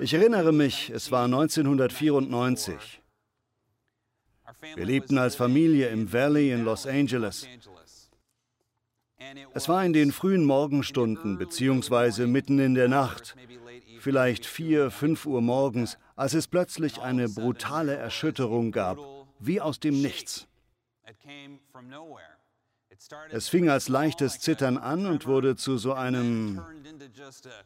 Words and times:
Ich 0.00 0.14
erinnere 0.14 0.52
mich, 0.52 0.90
es 0.90 1.10
war 1.10 1.24
1994. 1.24 3.02
Wir 4.74 4.84
lebten 4.84 5.18
als 5.18 5.36
Familie 5.36 5.88
im 5.88 6.12
Valley 6.12 6.52
in 6.52 6.64
Los 6.64 6.86
Angeles. 6.86 7.46
Es 9.54 9.68
war 9.68 9.84
in 9.84 9.92
den 9.92 10.12
frühen 10.12 10.44
Morgenstunden 10.44 11.38
beziehungsweise 11.38 12.26
mitten 12.26 12.58
in 12.58 12.74
der 12.74 12.88
Nacht, 12.88 13.36
vielleicht 13.98 14.46
4, 14.46 14.90
5 14.90 15.26
Uhr 15.26 15.40
morgens, 15.40 15.98
als 16.14 16.34
es 16.34 16.46
plötzlich 16.46 17.00
eine 17.00 17.28
brutale 17.28 17.96
Erschütterung 17.96 18.70
gab, 18.70 18.98
wie 19.40 19.60
aus 19.60 19.80
dem 19.80 20.00
Nichts. 20.00 20.46
Es 23.30 23.48
fing 23.48 23.68
als 23.68 23.88
leichtes 23.88 24.40
Zittern 24.40 24.76
an 24.76 25.06
und 25.06 25.26
wurde 25.26 25.56
zu 25.56 25.78
so 25.78 25.92
einem 25.92 26.60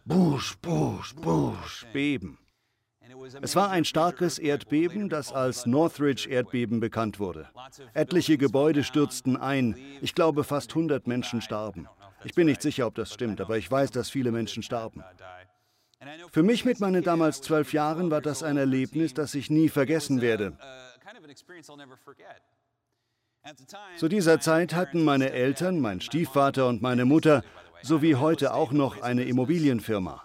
Busch, 0.05 0.57
Busch, 0.59 1.15
Busch 1.15 1.87
Beben. 1.93 2.39
Es 3.41 3.57
war 3.57 3.71
ein 3.71 3.85
starkes 3.85 4.39
Erdbeben, 4.39 5.09
das 5.09 5.33
als 5.33 5.67
Northridge-Erdbeben 5.67 6.81
bekannt 6.81 7.19
wurde. 7.19 7.49
Etliche 7.95 8.39
Gebäude 8.39 8.85
stürzten 8.85 9.37
ein. 9.37 9.77
Ich 10.01 10.15
glaube, 10.15 10.45
fast 10.45 10.71
100 10.71 11.07
Menschen 11.07 11.41
starben. 11.41 11.89
Ich 12.25 12.35
bin 12.35 12.47
nicht 12.47 12.63
sicher, 12.63 12.87
ob 12.87 12.95
das 12.95 13.13
stimmt, 13.13 13.41
aber 13.41 13.59
ich 13.59 13.71
weiß, 13.71 13.91
dass 13.91 14.11
viele 14.11 14.33
Menschen 14.33 14.63
starben. 14.63 15.03
Für 16.31 16.43
mich 16.43 16.65
mit 16.65 16.81
meinen 16.81 17.03
damals 17.03 17.43
zwölf 17.43 17.73
Jahren 17.73 18.11
war 18.11 18.21
das 18.21 18.43
ein 18.43 18.57
Erlebnis, 18.57 19.15
das 19.15 19.35
ich 19.35 19.51
nie 19.51 19.69
vergessen 19.69 20.21
werde. 20.21 20.57
Zu 23.97 24.09
dieser 24.09 24.41
Zeit 24.41 24.75
hatten 24.75 25.05
meine 25.05 25.33
Eltern, 25.33 25.81
mein 25.81 26.01
Stiefvater 26.01 26.69
und 26.69 26.81
meine 26.81 27.05
Mutter 27.05 27.43
sowie 27.83 28.15
heute 28.15 28.55
auch 28.55 28.73
noch 28.73 29.03
eine 29.03 29.25
Immobilienfirma. 29.25 30.23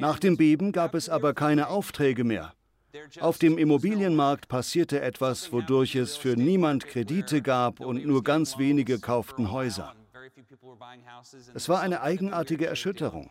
Nach 0.00 0.18
dem 0.18 0.36
Beben 0.36 0.72
gab 0.72 0.94
es 0.94 1.08
aber 1.08 1.34
keine 1.34 1.68
Aufträge 1.68 2.24
mehr. 2.24 2.54
Auf 3.20 3.38
dem 3.38 3.58
Immobilienmarkt 3.58 4.48
passierte 4.48 5.00
etwas, 5.00 5.52
wodurch 5.52 5.94
es 5.96 6.16
für 6.16 6.36
niemand 6.36 6.86
Kredite 6.86 7.42
gab 7.42 7.80
und 7.80 8.04
nur 8.06 8.22
ganz 8.22 8.56
wenige 8.56 8.98
kauften 8.98 9.50
Häuser. 9.50 9.94
Es 11.54 11.68
war 11.68 11.80
eine 11.80 12.00
eigenartige 12.00 12.66
Erschütterung. 12.66 13.30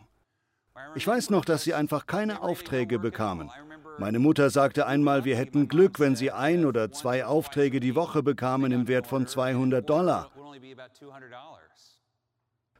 Ich 0.96 1.06
weiß 1.06 1.30
noch, 1.30 1.44
dass 1.44 1.64
sie 1.64 1.74
einfach 1.74 2.06
keine 2.06 2.42
Aufträge 2.42 2.98
bekamen. 2.98 3.50
Meine 3.98 4.18
Mutter 4.18 4.50
sagte 4.50 4.86
einmal, 4.86 5.24
wir 5.24 5.36
hätten 5.36 5.68
Glück, 5.68 6.00
wenn 6.00 6.16
sie 6.16 6.30
ein 6.30 6.64
oder 6.66 6.90
zwei 6.90 7.24
Aufträge 7.24 7.80
die 7.80 7.94
Woche 7.94 8.22
bekamen 8.22 8.72
im 8.72 8.88
Wert 8.88 9.06
von 9.06 9.26
200 9.26 9.88
Dollar. 9.88 10.30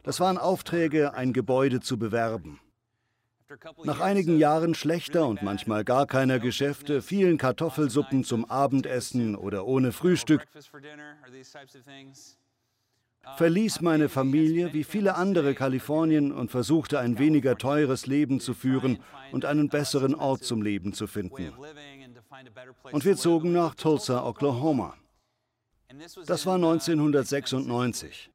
Das 0.03 0.20
waren 0.20 0.39
Aufträge, 0.39 1.15
ein 1.15 1.33
Gebäude 1.33 1.81
zu 1.81 1.98
bewerben. 1.98 2.61
Nach 3.84 4.00
einigen 4.00 4.39
Jahren 4.39 4.75
schlechter 4.75 5.27
und 5.27 5.42
manchmal 5.42 5.84
gar 5.84 6.06
keiner 6.06 6.41
Geschäfte, 6.41 7.03
vielen 7.03 7.39
Kartoffelsuppen 7.39 8.25
zum 8.25 8.45
Abendessen 8.45 9.37
oder 9.37 9.67
ohne 9.67 9.92
Frühstück, 9.92 10.47
verließ 13.36 13.80
meine 13.80 14.08
Familie 14.08 14.72
wie 14.72 14.84
viele 14.84 15.17
andere 15.17 15.55
Kalifornien 15.55 16.33
und 16.33 16.50
versuchte 16.50 16.98
ein 16.98 17.19
weniger 17.19 17.56
teures 17.56 18.06
Leben 18.06 18.41
zu 18.41 18.55
führen 18.55 18.98
und 19.33 19.44
einen 19.44 19.69
besseren 19.69 20.14
Ort 20.14 20.44
zum 20.44 20.62
Leben 20.62 20.92
zu 20.92 21.06
finden. 21.06 21.53
Und 22.92 23.05
wir 23.05 23.16
zogen 23.16 23.53
nach 23.53 23.75
Tulsa, 23.75 24.25
Oklahoma. 24.25 24.94
Das 26.27 26.47
war 26.47 26.56
1996. 26.56 28.31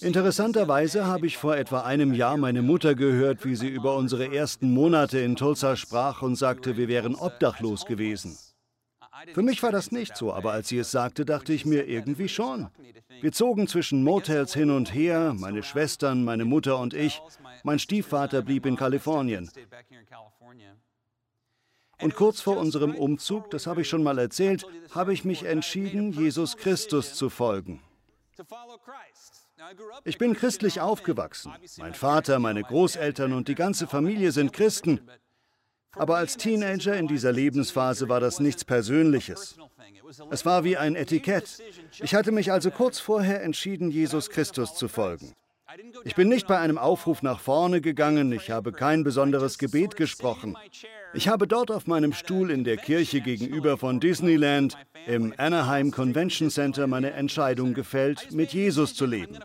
Interessanterweise 0.00 1.06
habe 1.06 1.26
ich 1.26 1.36
vor 1.36 1.56
etwa 1.56 1.82
einem 1.82 2.14
Jahr 2.14 2.38
meine 2.38 2.62
Mutter 2.62 2.94
gehört, 2.94 3.44
wie 3.44 3.54
sie 3.54 3.68
über 3.68 3.96
unsere 3.96 4.34
ersten 4.34 4.72
Monate 4.72 5.18
in 5.18 5.36
Tulsa 5.36 5.76
sprach 5.76 6.22
und 6.22 6.36
sagte, 6.36 6.78
wir 6.78 6.88
wären 6.88 7.14
obdachlos 7.14 7.84
gewesen. 7.84 8.38
Für 9.32 9.42
mich 9.42 9.62
war 9.62 9.72
das 9.72 9.92
nicht 9.92 10.16
so, 10.16 10.32
aber 10.32 10.52
als 10.52 10.68
sie 10.68 10.78
es 10.78 10.90
sagte, 10.90 11.24
dachte 11.24 11.52
ich 11.52 11.64
mir 11.64 11.86
irgendwie 11.86 12.28
schon. 12.28 12.68
Wir 13.20 13.32
zogen 13.32 13.66
zwischen 13.66 14.04
Motels 14.04 14.54
hin 14.54 14.70
und 14.70 14.94
her, 14.94 15.34
meine 15.36 15.62
Schwestern, 15.62 16.24
meine 16.24 16.44
Mutter 16.44 16.78
und 16.78 16.94
ich. 16.94 17.20
Mein 17.64 17.78
Stiefvater 17.78 18.42
blieb 18.42 18.66
in 18.66 18.76
Kalifornien. 18.76 19.50
Und 22.00 22.14
kurz 22.14 22.40
vor 22.40 22.58
unserem 22.58 22.94
Umzug, 22.94 23.50
das 23.50 23.66
habe 23.66 23.80
ich 23.80 23.88
schon 23.88 24.04
mal 24.04 24.18
erzählt, 24.18 24.64
habe 24.94 25.12
ich 25.12 25.24
mich 25.24 25.44
entschieden, 25.44 26.12
Jesus 26.12 26.56
Christus 26.56 27.14
zu 27.14 27.28
folgen. 27.28 27.80
Ich 30.04 30.18
bin 30.18 30.34
christlich 30.34 30.80
aufgewachsen. 30.80 31.52
Mein 31.78 31.94
Vater, 31.94 32.38
meine 32.38 32.62
Großeltern 32.62 33.32
und 33.32 33.48
die 33.48 33.56
ganze 33.56 33.88
Familie 33.88 34.30
sind 34.30 34.52
Christen. 34.52 35.00
Aber 35.98 36.16
als 36.16 36.36
Teenager 36.36 36.96
in 36.96 37.08
dieser 37.08 37.32
Lebensphase 37.32 38.08
war 38.08 38.20
das 38.20 38.40
nichts 38.40 38.64
Persönliches. 38.64 39.56
Es 40.30 40.46
war 40.46 40.64
wie 40.64 40.76
ein 40.76 40.94
Etikett. 40.94 41.58
Ich 42.00 42.14
hatte 42.14 42.32
mich 42.32 42.50
also 42.52 42.70
kurz 42.70 42.98
vorher 42.98 43.42
entschieden, 43.42 43.90
Jesus 43.90 44.30
Christus 44.30 44.74
zu 44.74 44.88
folgen. 44.88 45.34
Ich 46.04 46.14
bin 46.14 46.28
nicht 46.28 46.46
bei 46.46 46.58
einem 46.58 46.78
Aufruf 46.78 47.22
nach 47.22 47.40
vorne 47.40 47.82
gegangen, 47.82 48.32
ich 48.32 48.50
habe 48.50 48.72
kein 48.72 49.04
besonderes 49.04 49.58
Gebet 49.58 49.96
gesprochen. 49.96 50.56
Ich 51.12 51.28
habe 51.28 51.46
dort 51.46 51.70
auf 51.70 51.86
meinem 51.86 52.14
Stuhl 52.14 52.50
in 52.50 52.64
der 52.64 52.78
Kirche 52.78 53.20
gegenüber 53.20 53.76
von 53.76 54.00
Disneyland 54.00 54.78
im 55.06 55.34
Anaheim 55.36 55.90
Convention 55.90 56.48
Center 56.48 56.86
meine 56.86 57.12
Entscheidung 57.12 57.74
gefällt, 57.74 58.32
mit 58.32 58.54
Jesus 58.54 58.94
zu 58.94 59.04
leben. 59.04 59.38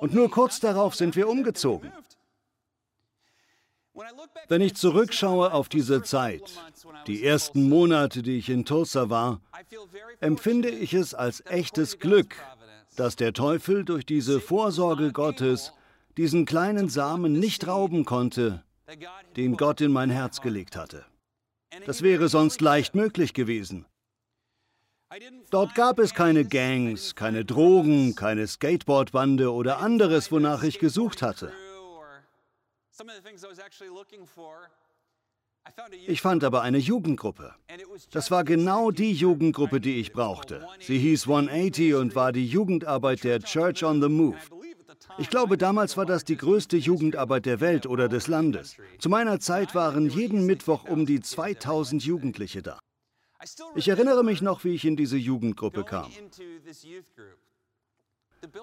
Und 0.00 0.14
nur 0.14 0.30
kurz 0.30 0.60
darauf 0.60 0.94
sind 0.94 1.16
wir 1.16 1.28
umgezogen. 1.28 1.92
Wenn 4.48 4.60
ich 4.60 4.74
zurückschaue 4.74 5.52
auf 5.52 5.68
diese 5.68 6.02
Zeit, 6.02 6.42
die 7.06 7.24
ersten 7.24 7.68
Monate, 7.68 8.22
die 8.22 8.38
ich 8.38 8.50
in 8.50 8.64
Tulsa 8.64 9.08
war, 9.08 9.40
empfinde 10.20 10.68
ich 10.68 10.94
es 10.94 11.14
als 11.14 11.44
echtes 11.46 11.98
Glück, 12.00 12.34
dass 12.96 13.16
der 13.16 13.32
Teufel 13.32 13.84
durch 13.84 14.04
diese 14.04 14.40
Vorsorge 14.40 15.12
Gottes 15.12 15.72
diesen 16.16 16.44
kleinen 16.44 16.88
Samen 16.88 17.38
nicht 17.38 17.66
rauben 17.66 18.04
konnte, 18.04 18.64
den 19.36 19.56
Gott 19.56 19.80
in 19.80 19.92
mein 19.92 20.10
Herz 20.10 20.40
gelegt 20.40 20.76
hatte. 20.76 21.04
Das 21.86 22.02
wäre 22.02 22.28
sonst 22.28 22.60
leicht 22.60 22.94
möglich 22.94 23.32
gewesen. 23.32 23.86
Dort 25.50 25.74
gab 25.76 26.00
es 26.00 26.14
keine 26.14 26.44
Gangs, 26.44 27.14
keine 27.14 27.44
Drogen, 27.44 28.16
keine 28.16 28.46
Skateboardbande 28.46 29.52
oder 29.52 29.78
anderes, 29.78 30.32
wonach 30.32 30.64
ich 30.64 30.80
gesucht 30.80 31.22
hatte. 31.22 31.52
Ich 36.06 36.20
fand 36.20 36.44
aber 36.44 36.62
eine 36.62 36.78
Jugendgruppe. 36.78 37.54
Das 38.10 38.30
war 38.30 38.44
genau 38.44 38.90
die 38.90 39.12
Jugendgruppe, 39.12 39.80
die 39.80 39.98
ich 39.98 40.12
brauchte. 40.12 40.66
Sie 40.80 40.98
hieß 40.98 41.26
180 41.26 41.94
und 41.94 42.14
war 42.14 42.32
die 42.32 42.46
Jugendarbeit 42.46 43.24
der 43.24 43.40
Church 43.40 43.82
on 43.84 44.02
the 44.02 44.08
Move. 44.08 44.36
Ich 45.18 45.30
glaube, 45.30 45.56
damals 45.58 45.96
war 45.96 46.06
das 46.06 46.24
die 46.24 46.36
größte 46.36 46.76
Jugendarbeit 46.76 47.46
der 47.46 47.60
Welt 47.60 47.86
oder 47.86 48.08
des 48.08 48.28
Landes. 48.28 48.76
Zu 48.98 49.08
meiner 49.08 49.40
Zeit 49.40 49.74
waren 49.74 50.08
jeden 50.08 50.46
Mittwoch 50.46 50.84
um 50.84 51.06
die 51.06 51.20
2000 51.20 52.04
Jugendliche 52.04 52.62
da. 52.62 52.78
Ich 53.74 53.88
erinnere 53.88 54.22
mich 54.22 54.40
noch, 54.40 54.64
wie 54.64 54.74
ich 54.74 54.84
in 54.84 54.96
diese 54.96 55.16
Jugendgruppe 55.16 55.84
kam. 55.84 56.10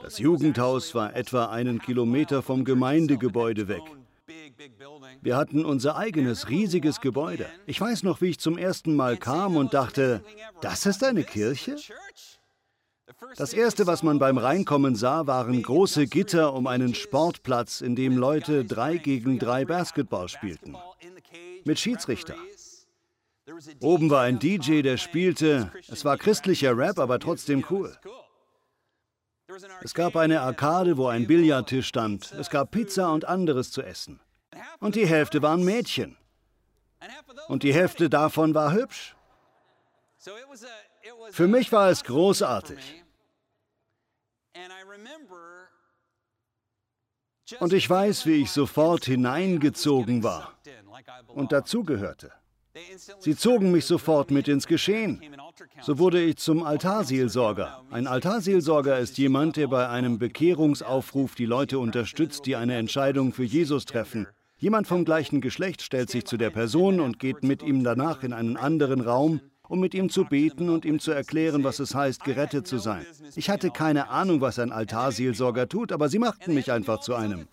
Das 0.04 0.20
Jugendhaus 0.20 0.94
war 0.96 1.16
etwa 1.16 1.48
einen 1.48 1.80
Kilometer 1.80 2.42
vom 2.42 2.64
Gemeindegebäude 2.64 3.68
weg. 3.68 3.84
Wir 5.22 5.38
hatten 5.38 5.66
unser 5.66 5.96
eigenes 5.96 6.50
riesiges 6.50 7.02
Gebäude. 7.02 7.48
Ich 7.66 7.80
weiß 7.80 8.04
noch, 8.04 8.22
wie 8.22 8.30
ich 8.30 8.40
zum 8.40 8.58
ersten 8.58 8.96
Mal 8.96 9.18
kam 9.18 9.56
und 9.56 9.74
dachte, 9.74 10.24
das 10.62 10.86
ist 10.86 11.04
eine 11.04 11.24
Kirche? 11.24 11.76
Das 13.38 13.54
Erste, 13.54 13.88
was 13.88 14.04
man 14.04 14.20
beim 14.20 14.38
Reinkommen 14.38 14.96
sah, 14.96 15.28
waren 15.28 15.62
große 15.62 16.08
Gitter 16.08 16.54
um 16.54 16.68
einen 16.68 16.96
Sportplatz, 16.96 17.82
in 17.82 17.96
dem 17.96 18.18
Leute 18.18 18.66
drei 18.66 18.98
gegen 18.98 19.38
drei 19.38 19.66
Basketball 19.66 20.28
spielten. 20.28 20.76
Mit 21.66 21.80
Schiedsrichter. 21.80 22.36
Oben 23.80 24.10
war 24.10 24.22
ein 24.22 24.40
DJ, 24.40 24.82
der 24.82 24.98
spielte. 24.98 25.72
Es 25.88 26.06
war 26.06 26.18
christlicher 26.18 26.78
Rap, 26.78 27.00
aber 27.00 27.20
trotzdem 27.20 27.66
cool. 27.70 27.96
Es 29.82 29.94
gab 29.94 30.16
eine 30.16 30.42
Arkade, 30.42 30.98
wo 30.98 31.08
ein 31.08 31.28
Billardtisch 31.28 31.88
stand. 31.88 32.32
Es 32.34 32.50
gab 32.50 32.72
Pizza 32.72 33.12
und 33.12 33.26
anderes 33.26 33.72
zu 33.72 33.82
essen. 33.82 34.20
Und 34.80 34.96
die 34.96 35.08
Hälfte 35.08 35.42
waren 35.42 35.64
Mädchen. 35.64 36.18
Und 37.48 37.64
die 37.64 37.74
Hälfte 37.74 38.10
davon 38.10 38.54
war 38.54 38.74
hübsch. 38.74 39.16
Für 41.32 41.48
mich 41.48 41.72
war 41.72 41.90
es 41.90 42.04
großartig. 42.04 43.04
Und 47.60 47.74
ich 47.74 47.90
weiß, 47.90 48.26
wie 48.26 48.44
ich 48.44 48.52
sofort 48.52 49.06
hineingezogen 49.06 50.24
war 50.24 50.54
und 51.28 51.52
dazugehörte. 51.52 52.32
Sie 53.20 53.36
zogen 53.36 53.72
mich 53.72 53.86
sofort 53.86 54.32
mit 54.32 54.48
ins 54.48 54.66
Geschehen. 54.66 55.22
So 55.82 56.00
wurde 56.00 56.22
ich 56.22 56.38
zum 56.38 56.64
Altarseelsorger. 56.64 57.84
Ein 57.92 58.08
Altarseelsorger 58.08 58.98
ist 59.00 59.18
jemand, 59.18 59.58
der 59.58 59.68
bei 59.68 59.90
einem 59.90 60.20
Bekehrungsaufruf 60.20 61.36
die 61.36 61.46
Leute 61.46 61.80
unterstützt, 61.80 62.46
die 62.46 62.56
eine 62.56 62.76
Entscheidung 62.76 63.34
für 63.34 63.44
Jesus 63.44 63.86
treffen. 63.86 64.28
Jemand 64.58 64.88
vom 64.88 65.06
gleichen 65.06 65.42
Geschlecht 65.42 65.82
stellt 65.82 66.10
sich 66.10 66.26
zu 66.26 66.38
der 66.38 66.52
Person 66.52 67.00
und 67.00 67.20
geht 67.20 67.44
mit 67.44 67.64
ihm 67.64 67.84
danach 67.84 68.24
in 68.24 68.32
einen 68.32 68.58
anderen 68.58 69.02
Raum, 69.02 69.42
um 69.72 69.80
mit 69.80 69.94
ihm 69.94 70.10
zu 70.10 70.26
beten 70.26 70.70
und 70.70 70.84
ihm 70.84 71.00
zu 71.00 71.12
erklären, 71.12 71.64
was 71.64 71.80
es 71.80 71.96
heißt, 71.96 72.26
gerettet 72.26 72.68
zu 72.68 72.78
sein. 72.78 73.06
Ich 73.36 73.50
hatte 73.50 73.72
keine 73.72 74.10
Ahnung, 74.10 74.42
was 74.42 74.60
ein 74.60 74.74
Altarseelsorger 74.74 75.70
tut, 75.70 75.94
aber 75.94 76.10
sie 76.10 76.20
machten 76.20 76.54
mich 76.54 76.74
einfach 76.74 77.00
zu 77.00 77.16
einem. 77.16 77.48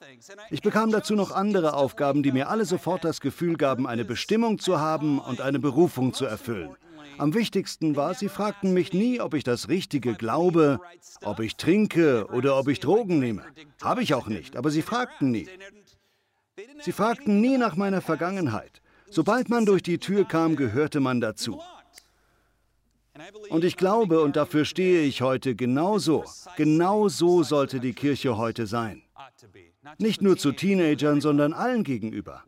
Ich 0.51 0.61
bekam 0.61 0.91
dazu 0.91 1.15
noch 1.15 1.31
andere 1.31 1.75
Aufgaben, 1.75 2.25
die 2.25 2.33
mir 2.33 2.49
alle 2.49 2.65
sofort 2.65 3.05
das 3.05 3.21
Gefühl 3.21 3.57
gaben, 3.57 3.87
eine 3.87 4.05
Bestimmung 4.05 4.59
zu 4.59 4.81
haben 4.81 5.21
und 5.21 5.41
eine 5.41 5.61
Berufung 5.61 6.13
zu 6.13 6.25
erfüllen. 6.25 6.71
Am 7.19 7.35
wichtigsten 7.35 7.95
war, 7.95 8.15
sie 8.15 8.29
fragten 8.29 8.75
mich 8.75 8.93
nie, 8.93 9.21
ob 9.21 9.35
ich 9.35 9.45
das 9.45 9.69
Richtige 9.69 10.15
glaube, 10.15 10.81
ob 11.23 11.39
ich 11.39 11.55
trinke 11.55 12.27
oder 12.33 12.59
ob 12.59 12.67
ich 12.67 12.81
Drogen 12.81 13.21
nehme. 13.21 13.45
Habe 13.81 14.03
ich 14.03 14.15
auch 14.15 14.27
nicht, 14.27 14.57
aber 14.57 14.73
sie 14.73 14.83
fragten 14.83 15.31
nie. 15.31 15.49
Sie 16.81 16.93
fragten 16.93 17.41
nie 17.41 17.59
nach 17.59 17.77
meiner 17.77 18.01
Vergangenheit. 18.01 18.83
Sobald 19.09 19.49
man 19.51 19.67
durch 19.67 19.85
die 19.85 19.99
Tür 19.99 20.25
kam, 20.27 20.57
gehörte 20.57 20.99
man 20.99 21.21
dazu. 21.21 21.61
Und 23.51 23.65
ich 23.65 23.77
glaube, 23.77 24.21
und 24.21 24.37
dafür 24.37 24.65
stehe 24.65 25.03
ich 25.03 25.23
heute 25.23 25.55
genauso, 25.55 26.25
genau 26.57 27.09
so 27.09 27.43
sollte 27.43 27.81
die 27.81 27.93
Kirche 27.93 28.37
heute 28.37 28.67
sein. 28.67 29.03
Nicht 29.99 30.23
nur 30.23 30.37
zu 30.37 30.53
Teenagern, 30.53 31.21
sondern 31.21 31.53
allen 31.53 31.85
gegenüber. 31.85 32.45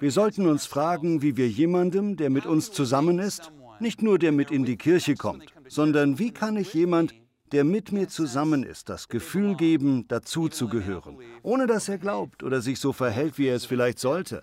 Wir 0.00 0.10
sollten 0.10 0.46
uns 0.46 0.66
fragen, 0.66 1.22
wie 1.22 1.36
wir 1.36 1.48
jemandem, 1.48 2.16
der 2.16 2.30
mit 2.30 2.46
uns 2.46 2.72
zusammen 2.72 3.18
ist, 3.18 3.52
nicht 3.78 4.02
nur 4.02 4.18
der 4.18 4.32
mit 4.32 4.50
in 4.50 4.64
die 4.64 4.76
Kirche 4.76 5.14
kommt, 5.14 5.52
sondern 5.68 6.18
wie 6.18 6.32
kann 6.32 6.56
ich 6.56 6.74
jemand, 6.74 7.14
der 7.52 7.64
mit 7.64 7.92
mir 7.92 8.08
zusammen 8.08 8.64
ist, 8.64 8.88
das 8.88 9.08
Gefühl 9.08 9.54
geben, 9.54 10.06
dazu 10.08 10.48
zu 10.48 10.68
gehören, 10.68 11.18
ohne 11.42 11.66
dass 11.66 11.88
er 11.88 11.98
glaubt 11.98 12.42
oder 12.42 12.60
sich 12.60 12.80
so 12.80 12.92
verhält, 12.92 13.38
wie 13.38 13.46
er 13.46 13.56
es 13.56 13.66
vielleicht 13.66 13.98
sollte. 13.98 14.42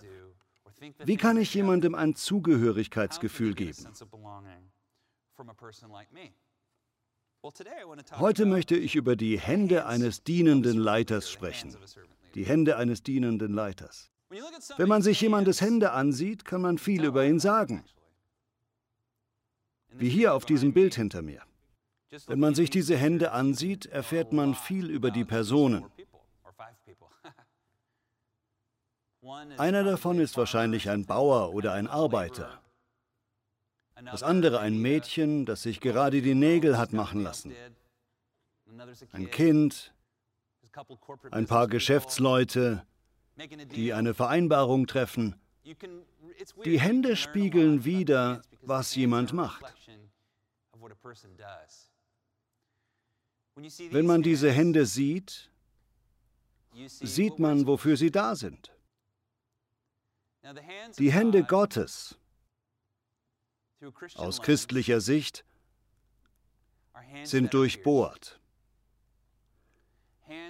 Wie 1.04 1.16
kann 1.16 1.36
ich 1.36 1.54
jemandem 1.54 1.94
ein 1.94 2.14
Zugehörigkeitsgefühl 2.14 3.54
geben? 3.54 3.86
Heute 8.12 8.46
möchte 8.46 8.76
ich 8.76 8.94
über 8.94 9.16
die 9.16 9.38
Hände 9.38 9.86
eines 9.86 10.24
dienenden 10.24 10.78
Leiters 10.78 11.30
sprechen. 11.30 11.76
Die 12.34 12.44
Hände 12.44 12.76
eines 12.76 13.02
dienenden 13.02 13.52
Leiters. 13.52 14.10
Wenn 14.76 14.88
man 14.88 15.02
sich 15.02 15.20
jemandes 15.20 15.60
Hände 15.60 15.92
ansieht, 15.92 16.44
kann 16.44 16.62
man 16.62 16.78
viel 16.78 17.04
über 17.04 17.24
ihn 17.24 17.38
sagen. 17.38 17.84
Wie 19.90 20.08
hier 20.08 20.34
auf 20.34 20.44
diesem 20.44 20.72
Bild 20.72 20.94
hinter 20.94 21.22
mir. 21.22 21.42
Wenn 22.26 22.40
man 22.40 22.54
sich 22.54 22.70
diese 22.70 22.96
Hände 22.96 23.32
ansieht, 23.32 23.86
erfährt 23.86 24.32
man 24.32 24.54
viel 24.54 24.88
über 24.90 25.10
die 25.10 25.24
Personen. 25.24 25.84
Einer 29.58 29.84
davon 29.84 30.18
ist 30.18 30.36
wahrscheinlich 30.36 30.88
ein 30.90 31.04
Bauer 31.06 31.52
oder 31.52 31.72
ein 31.72 31.86
Arbeiter. 31.86 32.63
Das 34.02 34.22
andere 34.22 34.60
ein 34.60 34.78
Mädchen, 34.78 35.46
das 35.46 35.62
sich 35.62 35.80
gerade 35.80 36.20
die 36.20 36.34
Nägel 36.34 36.76
hat 36.78 36.92
machen 36.92 37.22
lassen. 37.22 37.54
Ein 39.12 39.30
Kind, 39.30 39.94
ein 41.30 41.46
paar 41.46 41.68
Geschäftsleute, 41.68 42.84
die 43.74 43.92
eine 43.92 44.14
Vereinbarung 44.14 44.86
treffen. 44.86 45.36
Die 46.64 46.80
Hände 46.80 47.16
spiegeln 47.16 47.84
wider, 47.84 48.42
was 48.62 48.94
jemand 48.94 49.32
macht. 49.32 49.62
Wenn 53.90 54.06
man 54.06 54.22
diese 54.22 54.50
Hände 54.50 54.84
sieht, 54.86 55.50
sieht 56.86 57.38
man, 57.38 57.66
wofür 57.66 57.96
sie 57.96 58.10
da 58.10 58.34
sind. 58.34 58.72
Die 60.98 61.12
Hände 61.12 61.44
Gottes 61.44 62.18
aus 64.14 64.42
christlicher 64.42 65.00
Sicht 65.00 65.44
sind 67.24 67.54
durchbohrt. 67.54 68.40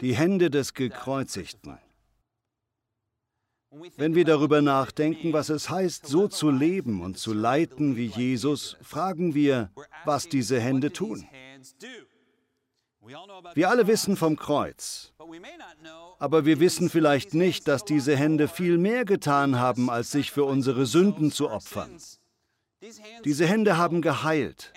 Die 0.00 0.14
Hände 0.14 0.50
des 0.50 0.74
Gekreuzigten. 0.74 1.78
Wenn 3.96 4.14
wir 4.14 4.24
darüber 4.24 4.62
nachdenken, 4.62 5.32
was 5.32 5.48
es 5.48 5.68
heißt, 5.68 6.06
so 6.06 6.28
zu 6.28 6.50
leben 6.50 7.02
und 7.02 7.18
zu 7.18 7.32
leiten 7.32 7.96
wie 7.96 8.06
Jesus, 8.06 8.76
fragen 8.82 9.34
wir, 9.34 9.70
was 10.04 10.28
diese 10.28 10.60
Hände 10.60 10.92
tun. 10.92 11.26
Wir 13.54 13.68
alle 13.68 13.86
wissen 13.86 14.16
vom 14.16 14.36
Kreuz, 14.36 15.12
aber 16.18 16.46
wir 16.46 16.60
wissen 16.60 16.88
vielleicht 16.88 17.34
nicht, 17.34 17.68
dass 17.68 17.84
diese 17.84 18.16
Hände 18.16 18.48
viel 18.48 18.78
mehr 18.78 19.04
getan 19.04 19.58
haben, 19.58 19.90
als 19.90 20.12
sich 20.12 20.30
für 20.30 20.44
unsere 20.44 20.86
Sünden 20.86 21.30
zu 21.30 21.50
opfern. 21.50 21.98
Diese 23.24 23.46
Hände 23.46 23.76
haben 23.76 24.02
geheilt, 24.02 24.72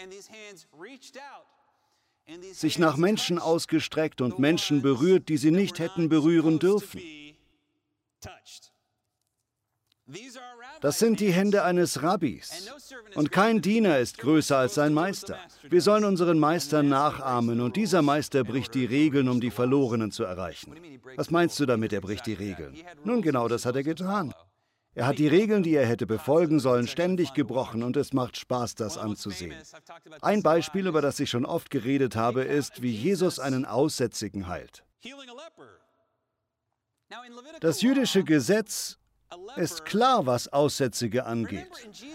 sich 2.52 2.80
nach 2.80 2.98
Menschen 2.98 3.40
ausgestreckt 3.40 4.22
und 4.22 4.40
Menschen 4.40 4.82
berührt, 4.82 5.30
die 5.30 5.38
sie 5.38 5.52
nicht 5.52 5.80
hätten 5.80 6.10
berühren 6.10 6.60
dürfen. 6.60 7.02
Das 10.80 11.00
sind 11.00 11.20
die 11.20 11.34
Hände 11.34 11.64
eines 11.64 12.02
Rabbis. 12.02 12.72
Und 13.16 13.32
kein 13.32 13.62
Diener 13.62 14.00
ist 14.00 14.20
größer 14.20 14.58
als 14.58 14.76
sein 14.76 14.94
Meister. 14.94 15.38
Wir 15.64 15.82
sollen 15.82 16.06
unseren 16.06 16.40
Meister 16.40 16.82
nachahmen 16.82 17.60
und 17.60 17.76
dieser 17.76 18.02
Meister 18.02 18.44
bricht 18.44 18.74
die 18.74 18.86
Regeln, 18.86 19.28
um 19.28 19.42
die 19.42 19.52
Verlorenen 19.52 20.12
zu 20.12 20.24
erreichen. 20.24 20.76
Was 21.16 21.30
meinst 21.30 21.60
du 21.60 21.66
damit, 21.66 21.92
er 21.92 22.02
bricht 22.02 22.26
die 22.26 22.36
Regeln? 22.36 22.76
Nun 23.04 23.22
genau 23.22 23.48
das 23.48 23.66
hat 23.66 23.76
er 23.76 23.84
getan. 23.84 24.34
Er 24.98 25.06
hat 25.06 25.20
die 25.20 25.28
Regeln, 25.28 25.62
die 25.62 25.76
er 25.76 25.86
hätte 25.86 26.08
befolgen 26.08 26.60
sollen, 26.60 26.88
ständig 26.88 27.36
gebrochen 27.36 27.84
und 27.84 27.96
es 27.96 28.14
macht 28.14 28.36
Spaß, 28.36 28.74
das 28.74 28.98
anzusehen. 28.98 29.54
Ein 30.22 30.42
Beispiel, 30.42 30.88
über 30.88 31.04
das 31.04 31.20
ich 31.20 31.30
schon 31.30 31.46
oft 31.46 31.70
geredet 31.70 32.16
habe, 32.16 32.44
ist, 32.44 32.82
wie 32.82 32.90
Jesus 32.90 33.40
einen 33.40 33.66
Aussätzigen 33.66 34.48
heilt. 34.48 34.84
Das 37.60 37.84
jüdische 37.84 38.24
Gesetz 38.24 38.98
ist 39.56 39.86
klar, 39.86 40.26
was 40.26 40.48
Aussätzige 40.48 41.28
angeht. 41.28 41.70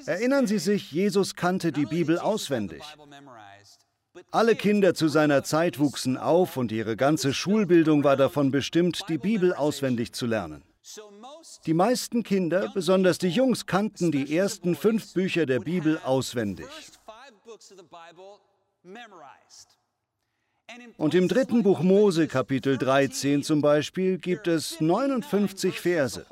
Erinnern 0.06 0.48
Sie 0.48 0.58
sich, 0.58 0.90
Jesus 0.90 1.36
kannte 1.36 1.70
die 1.70 1.86
Bibel 1.86 2.18
auswendig. 2.18 2.82
Alle 4.32 4.56
Kinder 4.56 4.94
zu 4.94 5.06
seiner 5.06 5.44
Zeit 5.44 5.78
wuchsen 5.78 6.16
auf 6.16 6.56
und 6.56 6.72
ihre 6.72 6.96
ganze 6.96 7.32
Schulbildung 7.32 8.02
war 8.02 8.16
davon 8.16 8.50
bestimmt, 8.50 9.04
die 9.08 9.18
Bibel 9.18 9.54
auswendig 9.54 10.12
zu 10.14 10.26
lernen. 10.26 10.64
Die 11.66 11.74
meisten 11.74 12.24
Kinder, 12.24 12.70
besonders 12.74 13.18
die 13.18 13.28
Jungs, 13.28 13.66
kannten 13.66 14.10
die 14.10 14.36
ersten 14.36 14.74
fünf 14.74 15.14
Bücher 15.14 15.46
der 15.46 15.60
Bibel 15.60 16.00
auswendig. 16.04 16.66
Und 20.96 21.14
im 21.14 21.28
dritten 21.28 21.62
Buch 21.62 21.80
Mose, 21.80 22.26
Kapitel 22.26 22.78
13 22.78 23.42
zum 23.42 23.60
Beispiel, 23.60 24.18
gibt 24.18 24.48
es 24.48 24.80
59 24.80 25.80
Verse. 25.80 26.26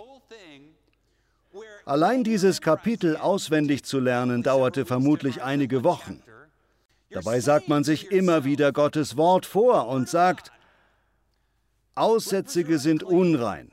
Allein 1.84 2.25
dieses 2.25 2.60
Kapitel 2.60 3.16
auswendig 3.16 3.84
zu 3.84 4.00
lernen, 4.00 4.42
dauerte 4.42 4.84
vermutlich 4.84 5.42
einige 5.42 5.84
Wochen. 5.84 6.22
Dabei 7.10 7.40
sagt 7.40 7.68
man 7.68 7.84
sich 7.84 8.10
immer 8.10 8.44
wieder 8.44 8.72
Gottes 8.72 9.16
Wort 9.16 9.46
vor 9.46 9.88
und 9.88 10.08
sagt, 10.08 10.52
Aussätzige 11.94 12.78
sind 12.78 13.02
unrein. 13.02 13.72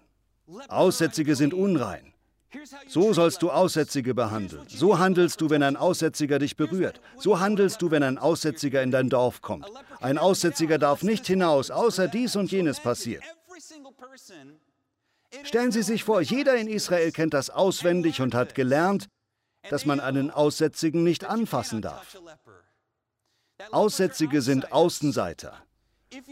Aussätzige 0.68 1.36
sind 1.36 1.54
unrein. 1.54 2.14
So 2.88 3.14
sollst 3.14 3.42
du 3.42 3.52
Aussätzige 3.52 4.14
behandeln. 4.14 4.66
So 4.68 4.98
handelst 4.98 5.42
du, 5.42 5.50
wenn 5.50 5.64
ein 5.64 5.76
Aussätziger 5.76 6.40
dich 6.40 6.56
berührt. 6.56 7.02
So 7.18 7.40
handelst 7.40 7.82
du, 7.82 7.92
wenn 7.92 8.04
ein 8.04 8.18
Aussätziger 8.18 8.82
in 8.82 8.92
dein 8.92 9.10
Dorf 9.10 9.42
kommt. 9.42 9.70
Ein 10.00 10.18
Aussätziger 10.18 10.78
darf 10.78 11.04
nicht 11.04 11.28
hinaus, 11.28 11.72
außer 11.72 12.08
dies 12.08 12.36
und 12.36 12.52
jenes 12.52 12.80
passiert. 12.80 13.24
Stellen 15.44 15.72
Sie 15.72 15.84
sich 15.84 16.04
vor, 16.04 16.22
jeder 16.22 16.56
in 16.56 16.68
Israel 16.68 17.12
kennt 17.12 17.34
das 17.34 17.50
auswendig 17.50 18.22
und 18.22 18.34
hat 18.34 18.56
gelernt, 18.56 19.08
dass 19.70 19.86
man 19.86 20.00
einen 20.00 20.32
Aussätzigen 20.32 21.04
nicht 21.04 21.26
anfassen 21.26 21.82
darf. 21.82 22.18
Aussätzige 23.72 24.42
sind 24.42 24.72
Außenseiter. 24.72 25.54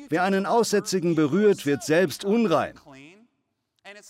Wer 0.09 0.23
einen 0.23 0.45
Aussätzigen 0.45 1.15
berührt, 1.15 1.65
wird 1.65 1.83
selbst 1.83 2.23
unrein. 2.23 2.79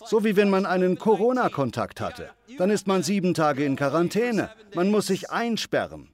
So 0.04 0.26
wie 0.26 0.36
wenn 0.36 0.50
man 0.50 0.66
einen 0.66 0.98
Corona-Kontakt 0.98 2.02
hatte. 2.02 2.32
Dann 2.58 2.70
ist 2.70 2.86
man 2.86 3.02
sieben 3.02 3.34
Tage 3.34 3.64
in 3.64 3.78
Quarantäne. 3.78 4.50
Man 4.74 4.92
muss 4.92 5.08
sich 5.08 5.32
einsperren, 5.32 6.14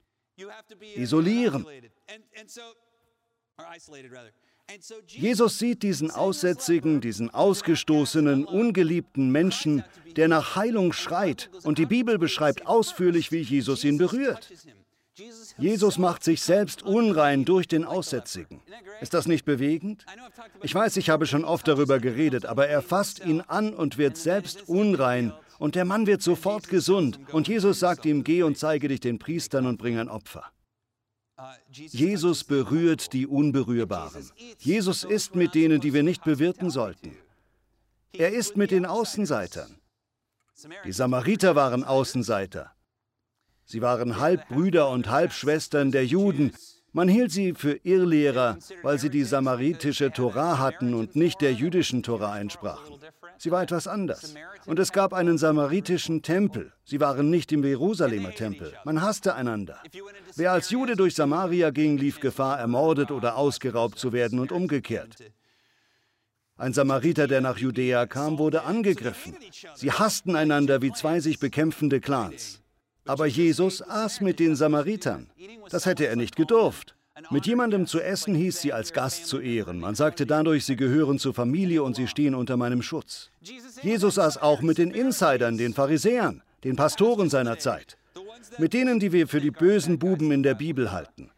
isolieren. 0.95 1.65
Jesus 5.07 5.59
sieht 5.59 5.83
diesen 5.83 6.11
aussätzigen, 6.11 7.01
diesen 7.01 7.29
ausgestoßenen, 7.29 8.45
ungeliebten 8.45 9.31
Menschen, 9.31 9.83
der 10.15 10.27
nach 10.27 10.55
Heilung 10.55 10.93
schreit, 10.93 11.49
und 11.63 11.77
die 11.77 11.85
Bibel 11.85 12.17
beschreibt 12.17 12.67
ausführlich, 12.67 13.31
wie 13.31 13.41
Jesus 13.41 13.83
ihn 13.83 13.97
berührt. 13.97 14.51
Jesus 15.57 15.97
macht 15.97 16.23
sich 16.23 16.41
selbst 16.41 16.83
unrein 16.83 17.43
durch 17.45 17.67
den 17.67 17.83
Aussätzigen. 17.83 18.61
Ist 19.01 19.13
das 19.13 19.27
nicht 19.27 19.45
bewegend? 19.45 20.05
Ich 20.61 20.73
weiß, 20.73 20.97
ich 20.97 21.09
habe 21.09 21.25
schon 21.25 21.43
oft 21.43 21.67
darüber 21.67 21.99
geredet, 21.99 22.45
aber 22.45 22.67
er 22.67 22.81
fasst 22.81 23.23
ihn 23.23 23.41
an 23.41 23.73
und 23.73 23.97
wird 23.97 24.17
selbst 24.17 24.67
unrein 24.69 25.33
und 25.59 25.75
der 25.75 25.85
Mann 25.85 26.07
wird 26.07 26.21
sofort 26.21 26.69
gesund. 26.69 27.19
Und 27.31 27.47
Jesus 27.47 27.79
sagt 27.79 28.05
ihm, 28.05 28.23
geh 28.23 28.43
und 28.43 28.57
zeige 28.57 28.87
dich 28.87 28.99
den 28.99 29.19
Priestern 29.19 29.65
und 29.65 29.77
bring 29.77 29.99
ein 29.99 30.09
Opfer. 30.09 30.45
Jesus 31.69 32.43
berührt 32.43 33.13
die 33.13 33.27
Unberührbaren. 33.27 34.29
Jesus 34.59 35.03
ist 35.03 35.35
mit 35.35 35.55
denen, 35.55 35.81
die 35.81 35.93
wir 35.93 36.03
nicht 36.03 36.23
bewirten 36.23 36.69
sollten. 36.69 37.17
Er 38.13 38.31
ist 38.31 38.57
mit 38.57 38.71
den 38.71 38.85
Außenseitern. 38.85 39.79
Die 40.85 40.91
Samariter 40.91 41.55
waren 41.55 41.83
Außenseiter. 41.83 42.71
Sie 43.65 43.81
waren 43.81 44.19
Halbbrüder 44.19 44.89
und 44.89 45.09
Halbschwestern 45.09 45.91
der 45.91 46.05
Juden. 46.05 46.51
Man 46.93 47.07
hielt 47.07 47.31
sie 47.31 47.53
für 47.53 47.79
Irrlehrer, 47.83 48.57
weil 48.83 48.99
sie 48.99 49.09
die 49.09 49.23
samaritische 49.23 50.11
Tora 50.11 50.59
hatten 50.59 50.93
und 50.93 51.15
nicht 51.15 51.39
der 51.39 51.53
jüdischen 51.53 52.03
Tora 52.03 52.37
entsprachen. 52.37 52.95
Sie 53.37 53.49
war 53.49 53.63
etwas 53.63 53.87
anders. 53.87 54.35
Und 54.65 54.77
es 54.77 54.91
gab 54.91 55.13
einen 55.13 55.37
samaritischen 55.37 56.21
Tempel. 56.21 56.73
Sie 56.83 56.99
waren 56.99 57.29
nicht 57.29 57.51
im 57.53 57.63
Jerusalemer 57.63 58.31
Tempel. 58.31 58.73
Man 58.83 59.01
hasste 59.01 59.35
einander. 59.35 59.79
Wer 60.35 60.51
als 60.51 60.69
Jude 60.69 60.95
durch 60.95 61.15
Samaria 61.15 61.71
ging, 61.71 61.97
lief 61.97 62.19
Gefahr, 62.19 62.59
ermordet 62.59 63.09
oder 63.09 63.37
ausgeraubt 63.37 63.97
zu 63.97 64.11
werden 64.11 64.39
und 64.39 64.51
umgekehrt. 64.51 65.15
Ein 66.57 66.73
Samariter, 66.73 67.27
der 67.27 67.41
nach 67.41 67.57
Judäa 67.57 68.05
kam, 68.05 68.37
wurde 68.37 68.63
angegriffen. 68.63 69.35
Sie 69.73 69.91
hassten 69.91 70.35
einander 70.35 70.83
wie 70.83 70.91
zwei 70.91 71.19
sich 71.19 71.39
bekämpfende 71.39 71.99
Clans. 71.99 72.60
Aber 73.11 73.25
Jesus 73.25 73.81
aß 73.81 74.21
mit 74.21 74.39
den 74.39 74.55
Samaritern. 74.55 75.27
Das 75.69 75.85
hätte 75.85 76.07
er 76.07 76.15
nicht 76.15 76.37
gedurft. 76.37 76.95
Mit 77.29 77.45
jemandem 77.45 77.85
zu 77.85 77.99
essen 77.99 78.33
hieß 78.33 78.61
sie 78.61 78.71
als 78.71 78.93
Gast 78.93 79.25
zu 79.25 79.41
ehren. 79.41 79.81
Man 79.81 79.95
sagte 79.95 80.25
dadurch, 80.25 80.63
sie 80.63 80.77
gehören 80.77 81.19
zur 81.19 81.33
Familie 81.33 81.83
und 81.83 81.97
sie 81.97 82.07
stehen 82.07 82.33
unter 82.33 82.55
meinem 82.55 82.81
Schutz. 82.81 83.29
Jesus 83.81 84.17
aß 84.17 84.37
auch 84.37 84.61
mit 84.61 84.77
den 84.77 84.91
Insidern, 84.91 85.57
den 85.57 85.73
Pharisäern, 85.73 86.41
den 86.63 86.77
Pastoren 86.77 87.29
seiner 87.29 87.59
Zeit, 87.59 87.97
mit 88.57 88.73
denen, 88.73 89.01
die 89.01 89.11
wir 89.11 89.27
für 89.27 89.41
die 89.41 89.51
bösen 89.51 89.99
Buben 89.99 90.31
in 90.31 90.41
der 90.41 90.55
Bibel 90.55 90.93
halten. 90.93 91.31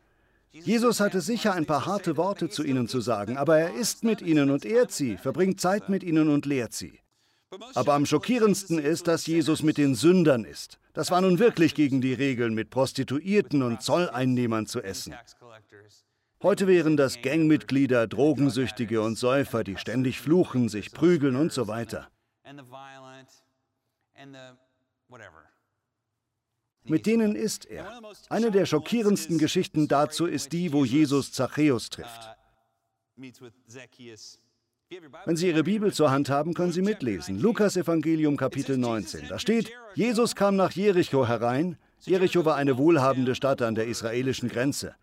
Jesus 0.52 1.00
hatte 1.00 1.22
sicher 1.22 1.54
ein 1.56 1.66
paar 1.66 1.88
harte 1.88 2.18
Worte 2.18 2.50
zu 2.50 2.64
ihnen 2.64 2.88
zu 2.88 3.02
sagen, 3.02 3.36
aber 3.36 3.58
er 3.58 3.74
isst 3.74 4.04
mit 4.04 4.22
ihnen 4.22 4.52
und 4.52 4.64
ehrt 4.64 4.92
sie, 4.92 5.18
verbringt 5.18 5.60
Zeit 5.60 5.90
mit 5.90 6.04
ihnen 6.04 6.30
und 6.30 6.46
lehrt 6.46 6.74
sie. 6.74 7.00
Aber 7.76 7.94
am 7.94 8.06
schockierendsten 8.06 8.80
ist, 8.80 9.08
dass 9.08 9.28
Jesus 9.28 9.64
mit 9.64 9.78
den 9.78 9.96
Sündern 9.96 10.46
ist. 10.46 10.80
Das 10.94 11.12
war 11.12 11.22
nun 11.22 11.40
wirklich 11.40 11.76
gegen 11.76 12.02
die 12.02 12.14
Regeln, 12.14 12.54
mit 12.54 12.70
Prostituierten 12.70 13.64
und 13.64 13.82
Zolleinnehmern 13.82 14.68
zu 14.68 14.82
essen. 14.82 15.14
Heute 16.42 16.68
wären 16.68 16.98
das 16.98 17.22
Gangmitglieder, 17.22 18.06
Drogensüchtige 18.08 19.02
und 19.02 19.18
Säufer, 19.18 19.64
die 19.64 19.78
ständig 19.78 20.20
fluchen, 20.20 20.68
sich 20.68 20.92
prügeln 20.92 21.36
und 21.36 21.54
so 21.54 21.68
weiter. 21.68 22.10
Mit 26.86 27.06
denen 27.06 27.36
ist 27.36 27.66
er. 27.66 28.02
Eine 28.30 28.52
der 28.52 28.66
schockierendsten 28.66 29.38
Geschichten 29.38 29.88
dazu 29.88 30.26
ist 30.26 30.52
die, 30.52 30.74
wo 30.74 30.84
Jesus 30.84 31.32
Zachäus 31.32 31.90
trifft. 31.90 32.30
Wenn 35.26 35.38
Sie 35.38 35.48
Ihre 35.48 35.64
Bibel 35.64 35.94
zur 35.94 36.12
Hand 36.12 36.30
haben, 36.30 36.54
können 36.54 36.72
Sie 36.72 36.82
mitlesen. 36.82 37.40
Lukas 37.40 37.78
Evangelium 37.78 38.38
Kapitel 38.38 38.78
19. 38.78 39.28
Da 39.30 39.40
steht, 39.40 39.72
Jesus 39.96 40.36
kam 40.36 40.56
nach 40.56 40.72
Jericho 40.72 41.28
herein. 41.28 41.78
Jericho 42.02 42.46
war 42.46 42.56
eine 42.56 42.78
wohlhabende 42.78 43.36
Stadt 43.36 43.62
an 43.62 43.76
der 43.76 43.88
israelischen 43.88 44.50
Grenze. 44.50 44.96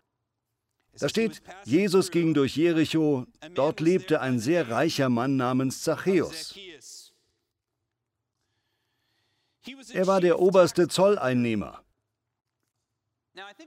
Da 0.99 1.09
steht, 1.09 1.41
Jesus 1.63 2.11
ging 2.11 2.33
durch 2.33 2.55
Jericho, 2.55 3.25
dort 3.55 3.79
lebte 3.79 4.21
ein 4.21 4.39
sehr 4.39 4.69
reicher 4.69 5.09
Mann 5.09 5.37
namens 5.37 5.81
Zachäus. 5.81 6.55
Er 9.93 10.07
war 10.07 10.21
der 10.21 10.39
oberste 10.39 10.87
Zolleinnehmer. 10.87 11.83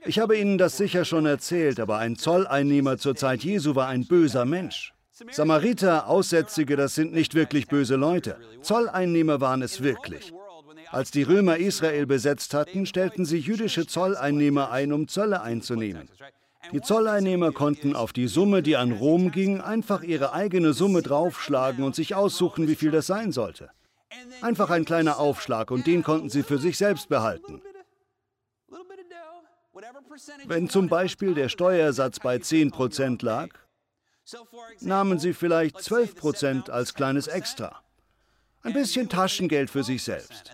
Ich 0.05 0.19
habe 0.19 0.37
Ihnen 0.37 0.57
das 0.57 0.77
sicher 0.77 1.05
schon 1.05 1.25
erzählt, 1.25 1.79
aber 1.79 1.97
ein 1.97 2.15
Zolleinnehmer 2.15 2.97
zur 2.97 3.15
Zeit 3.15 3.43
Jesu 3.43 3.75
war 3.75 3.87
ein 3.87 4.05
böser 4.05 4.45
Mensch. 4.45 4.94
Samariter, 5.31 6.07
Aussätzige, 6.07 6.75
das 6.75 6.95
sind 6.95 7.13
nicht 7.13 7.35
wirklich 7.35 7.67
böse 7.67 7.95
Leute. 7.95 8.37
Zolleinnehmer 8.61 9.39
waren 9.39 9.61
es 9.61 9.81
wirklich. 9.81 10.33
Als 10.91 11.11
die 11.11 11.23
Römer 11.23 11.57
Israel 11.57 12.05
besetzt 12.05 12.53
hatten, 12.53 12.85
stellten 12.85 13.23
sie 13.23 13.39
jüdische 13.39 13.87
Zolleinnehmer 13.87 14.71
ein, 14.71 14.91
um 14.91 15.07
Zölle 15.07 15.41
einzunehmen. 15.41 16.09
Die 16.73 16.81
Zolleinnehmer 16.81 17.53
konnten 17.53 17.95
auf 17.95 18.11
die 18.11 18.27
Summe, 18.27 18.61
die 18.61 18.75
an 18.75 18.91
Rom 18.91 19.31
ging, 19.31 19.61
einfach 19.61 20.03
ihre 20.03 20.33
eigene 20.33 20.73
Summe 20.73 21.01
draufschlagen 21.01 21.85
und 21.85 21.95
sich 21.95 22.15
aussuchen, 22.15 22.67
wie 22.67 22.75
viel 22.75 22.91
das 22.91 23.07
sein 23.07 23.31
sollte. 23.31 23.69
Einfach 24.41 24.69
ein 24.69 24.83
kleiner 24.83 25.19
Aufschlag 25.19 25.71
und 25.71 25.87
den 25.87 26.03
konnten 26.03 26.29
sie 26.29 26.43
für 26.43 26.57
sich 26.57 26.77
selbst 26.77 27.07
behalten. 27.07 27.61
Wenn 30.45 30.69
zum 30.69 30.89
Beispiel 30.89 31.33
der 31.33 31.49
Steuersatz 31.49 32.19
bei 32.19 32.37
10% 32.37 33.23
lag, 33.23 33.49
nahmen 34.79 35.19
sie 35.19 35.33
vielleicht 35.33 35.77
12% 35.77 36.69
als 36.69 36.93
kleines 36.93 37.27
Extra. 37.27 37.81
Ein 38.63 38.73
bisschen 38.73 39.07
Taschengeld 39.09 39.69
für 39.69 39.83
sich 39.83 40.03
selbst. 40.03 40.51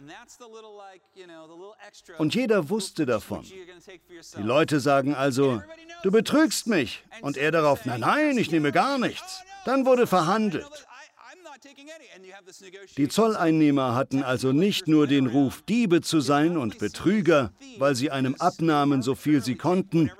Und 2.17 2.35
jeder 2.35 2.69
wusste 2.69 3.05
davon. 3.05 3.45
Die 4.37 4.43
Leute 4.43 4.81
sagen 4.81 5.15
also, 5.15 5.61
du 6.03 6.11
betrügst 6.11 6.67
mich. 6.67 7.03
Und 7.21 7.37
er 7.37 7.51
darauf, 7.51 7.85
nein, 7.85 8.01
nein, 8.01 8.37
ich 8.37 8.51
nehme 8.51 8.73
gar 8.73 8.97
nichts. 8.97 9.43
Dann 9.63 9.85
wurde 9.85 10.07
verhandelt. 10.07 10.87
Die 12.98 13.08
Zolleinnehmer 13.08 13.96
hatten 13.96 14.24
also 14.24 14.51
nicht 14.51 14.88
nur 14.88 15.08
den 15.08 15.27
Ruf, 15.27 15.62
Diebe 15.62 16.01
zu 16.01 16.20
sein 16.20 16.58
und 16.58 16.80
Betrüger, 16.80 17.53
weil 17.77 17.96
sie 17.96 18.10
einem 18.10 18.36
abnahmen, 18.36 19.01
so 19.01 19.15
viel 19.15 19.44
sie 19.44 19.56
konnten, 19.56 20.12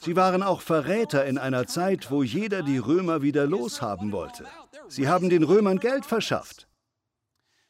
sie 0.00 0.14
waren 0.14 0.42
auch 0.42 0.60
Verräter 0.60 1.24
in 1.26 1.38
einer 1.38 1.66
Zeit, 1.66 2.10
wo 2.10 2.22
jeder 2.22 2.62
die 2.62 2.78
Römer 2.78 3.22
wieder 3.22 3.46
loshaben 3.46 4.12
wollte. 4.12 4.46
Sie 4.88 5.08
haben 5.08 5.30
den 5.30 5.42
Römern 5.42 5.78
Geld 5.78 6.06
verschafft. 6.06 6.68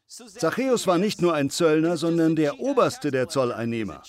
Zachäus 0.06 0.86
war 0.86 0.98
nicht 0.98 1.22
nur 1.22 1.34
ein 1.34 1.50
Zöllner, 1.50 1.96
sondern 1.96 2.36
der 2.36 2.60
oberste 2.60 3.10
der 3.10 3.28
Zolleinnehmer. 3.28 4.02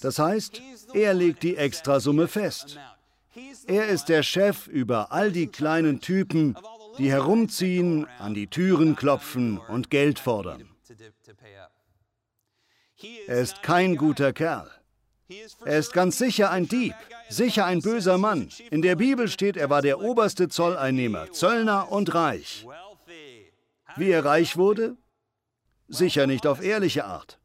Das 0.00 0.18
heißt, 0.18 0.60
er 0.92 1.14
legt 1.14 1.42
die 1.42 1.56
Extrasumme 1.56 2.28
fest. 2.28 2.78
Er 3.66 3.88
ist 3.88 4.08
der 4.08 4.22
Chef 4.22 4.66
über 4.66 5.12
all 5.12 5.32
die 5.32 5.46
kleinen 5.46 6.00
Typen, 6.00 6.56
die 6.98 7.10
herumziehen, 7.10 8.06
an 8.18 8.34
die 8.34 8.46
Türen 8.46 8.96
klopfen 8.96 9.58
und 9.58 9.90
Geld 9.90 10.18
fordern. 10.18 10.68
Er 13.26 13.40
ist 13.40 13.62
kein 13.62 13.96
guter 13.96 14.32
Kerl. 14.32 14.70
Er 15.64 15.78
ist 15.78 15.92
ganz 15.92 16.18
sicher 16.18 16.50
ein 16.50 16.68
Dieb, 16.68 16.94
sicher 17.28 17.64
ein 17.64 17.80
böser 17.80 18.18
Mann. 18.18 18.50
In 18.70 18.82
der 18.82 18.96
Bibel 18.96 19.28
steht, 19.28 19.56
er 19.56 19.70
war 19.70 19.82
der 19.82 20.00
oberste 20.00 20.48
Zolleinnehmer, 20.48 21.32
Zöllner 21.32 21.90
und 21.90 22.14
reich. 22.14 22.66
Wie 23.96 24.10
er 24.10 24.24
reich 24.24 24.56
wurde? 24.56 24.96
Sicher 25.88 26.26
nicht 26.26 26.46
auf 26.46 26.62
ehrliche 26.62 27.04
Art. 27.04 27.38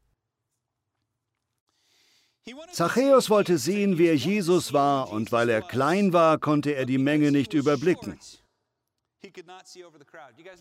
Zachäus 2.72 3.30
wollte 3.30 3.58
sehen, 3.58 3.98
wer 3.98 4.16
Jesus 4.16 4.72
war, 4.72 5.10
und 5.10 5.32
weil 5.32 5.48
er 5.48 5.62
klein 5.62 6.12
war, 6.12 6.38
konnte 6.38 6.72
er 6.72 6.86
die 6.86 6.98
Menge 6.98 7.32
nicht 7.32 7.54
überblicken. 7.54 8.18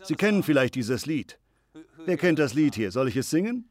Sie 0.04 0.16
kennen 0.16 0.44
vielleicht 0.44 0.76
dieses 0.76 1.06
Lied. 1.06 1.40
Wer 2.06 2.18
kennt 2.18 2.40
das 2.40 2.54
Lied 2.54 2.76
hier? 2.76 2.92
Soll 2.92 3.08
ich 3.08 3.16
es 3.16 3.30
singen? 3.30 3.70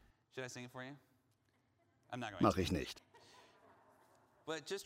Mach 2.39 2.57
ich 2.57 2.71
nicht. 2.71 3.03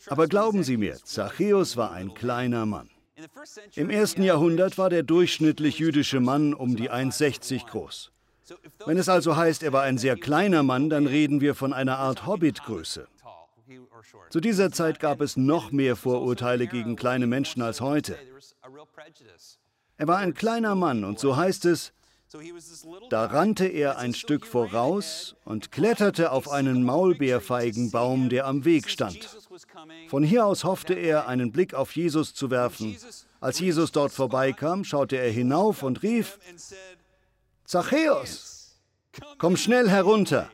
Aber 0.08 0.26
glauben 0.26 0.62
Sie 0.62 0.76
mir, 0.76 0.96
Zachäus 1.02 1.76
war 1.76 1.92
ein 1.92 2.12
kleiner 2.12 2.66
Mann. 2.66 2.90
Im 3.76 3.90
ersten 3.90 4.22
Jahrhundert 4.22 4.76
war 4.76 4.90
der 4.90 5.04
durchschnittlich 5.04 5.78
jüdische 5.78 6.20
Mann 6.20 6.52
um 6.52 6.76
die 6.76 6.90
1,60 6.90 7.66
groß. 7.66 8.10
Wenn 8.84 8.98
es 8.98 9.08
also 9.08 9.36
heißt, 9.36 9.62
er 9.62 9.72
war 9.72 9.82
ein 9.82 9.96
sehr 9.96 10.16
kleiner 10.16 10.62
Mann, 10.62 10.90
dann 10.90 11.06
reden 11.06 11.40
wir 11.40 11.54
von 11.54 11.72
einer 11.72 11.98
Art 11.98 12.26
Hobbitgröße. 12.26 13.08
Zu 14.30 14.40
dieser 14.40 14.70
Zeit 14.70 15.00
gab 15.00 15.20
es 15.20 15.36
noch 15.36 15.72
mehr 15.72 15.96
Vorurteile 15.96 16.66
gegen 16.66 16.96
kleine 16.96 17.26
Menschen 17.26 17.62
als 17.62 17.80
heute. 17.80 18.18
Er 19.96 20.08
war 20.08 20.18
ein 20.18 20.34
kleiner 20.34 20.74
Mann 20.74 21.04
und 21.04 21.18
so 21.18 21.36
heißt 21.36 21.64
es, 21.66 21.92
da 23.10 23.26
rannte 23.26 23.66
er 23.66 23.98
ein 23.98 24.12
Stück 24.12 24.44
voraus 24.44 25.36
und 25.44 25.70
kletterte 25.70 26.32
auf 26.32 26.50
einen 26.50 26.82
Maulbeerfeigenbaum, 26.82 28.28
der 28.28 28.46
am 28.46 28.64
Weg 28.64 28.90
stand. 28.90 29.38
Von 30.08 30.24
hier 30.24 30.44
aus 30.44 30.64
hoffte 30.64 30.94
er, 30.94 31.28
einen 31.28 31.52
Blick 31.52 31.74
auf 31.74 31.94
Jesus 31.94 32.34
zu 32.34 32.50
werfen. 32.50 32.96
Als 33.40 33.60
Jesus 33.60 33.92
dort 33.92 34.10
vorbeikam, 34.10 34.82
schaute 34.82 35.16
er 35.16 35.30
hinauf 35.30 35.82
und 35.84 36.02
rief, 36.02 36.38
Zachäus, 37.64 38.80
komm 39.38 39.56
schnell 39.56 39.88
herunter, 39.88 40.50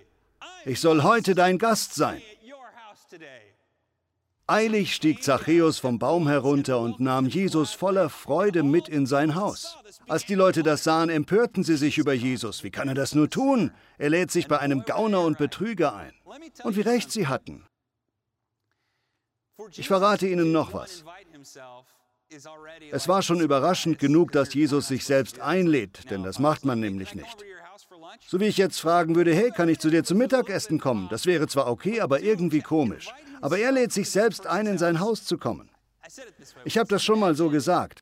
ich 0.66 0.80
soll 0.80 1.02
heute 1.02 1.34
dein 1.34 1.58
Gast 1.58 1.94
sein. 1.94 2.20
Eilig 4.50 4.96
stieg 4.96 5.22
Zachäus 5.22 5.78
vom 5.78 6.00
Baum 6.00 6.26
herunter 6.26 6.80
und 6.80 6.98
nahm 6.98 7.26
Jesus 7.26 7.72
voller 7.72 8.10
Freude 8.10 8.64
mit 8.64 8.88
in 8.88 9.06
sein 9.06 9.36
Haus. 9.36 9.78
Als 10.08 10.26
die 10.26 10.34
Leute 10.34 10.64
das 10.64 10.82
sahen, 10.82 11.08
empörten 11.08 11.62
sie 11.62 11.76
sich 11.76 11.98
über 11.98 12.14
Jesus. 12.14 12.64
Wie 12.64 12.72
kann 12.72 12.88
er 12.88 12.94
das 12.94 13.14
nur 13.14 13.30
tun? 13.30 13.70
Er 13.96 14.10
lädt 14.10 14.32
sich 14.32 14.48
bei 14.48 14.58
einem 14.58 14.82
Gauner 14.84 15.20
und 15.20 15.38
Betrüger 15.38 15.94
ein. 15.94 16.12
Und 16.64 16.74
wie 16.74 16.80
recht 16.80 17.12
sie 17.12 17.28
hatten. 17.28 17.64
Ich 19.76 19.86
verrate 19.86 20.26
Ihnen 20.26 20.50
noch 20.50 20.74
was. 20.74 21.04
Es 22.90 23.06
war 23.06 23.22
schon 23.22 23.40
überraschend 23.40 24.00
genug, 24.00 24.32
dass 24.32 24.52
Jesus 24.52 24.88
sich 24.88 25.04
selbst 25.04 25.38
einlädt, 25.38 26.10
denn 26.10 26.24
das 26.24 26.40
macht 26.40 26.64
man 26.64 26.80
nämlich 26.80 27.14
nicht. 27.14 27.44
So 28.26 28.40
wie 28.40 28.46
ich 28.46 28.56
jetzt 28.56 28.80
fragen 28.80 29.14
würde, 29.16 29.34
hey, 29.34 29.50
kann 29.50 29.68
ich 29.68 29.78
zu 29.78 29.90
dir 29.90 30.04
zum 30.04 30.18
Mittagessen 30.18 30.78
kommen? 30.78 31.08
Das 31.10 31.26
wäre 31.26 31.48
zwar 31.48 31.66
okay, 31.66 32.00
aber 32.00 32.20
irgendwie 32.20 32.60
komisch. 32.60 33.08
Aber 33.40 33.58
er 33.58 33.72
lädt 33.72 33.92
sich 33.92 34.10
selbst 34.10 34.46
ein, 34.46 34.66
in 34.66 34.78
sein 34.78 35.00
Haus 35.00 35.24
zu 35.24 35.38
kommen. 35.38 35.70
Ich 36.64 36.78
habe 36.78 36.88
das 36.88 37.02
schon 37.02 37.18
mal 37.18 37.34
so 37.34 37.50
gesagt. 37.50 38.00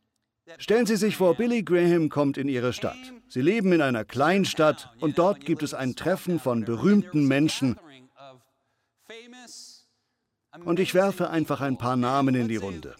Stellen 0.58 0.86
Sie 0.86 0.96
sich 0.96 1.16
vor, 1.16 1.34
Billy 1.34 1.62
Graham 1.62 2.08
kommt 2.08 2.38
in 2.38 2.48
Ihre 2.48 2.72
Stadt. 2.72 2.96
Sie 3.28 3.42
leben 3.42 3.72
in 3.72 3.82
einer 3.82 4.04
Kleinstadt 4.04 4.90
und 5.00 5.18
dort 5.18 5.44
gibt 5.44 5.62
es 5.62 5.74
ein 5.74 5.94
Treffen 5.94 6.40
von 6.40 6.64
berühmten 6.64 7.26
Menschen. 7.26 7.78
Und 10.64 10.80
ich 10.80 10.94
werfe 10.94 11.30
einfach 11.30 11.60
ein 11.60 11.76
paar 11.76 11.96
Namen 11.96 12.34
in 12.34 12.48
die 12.48 12.56
Runde. 12.56 12.94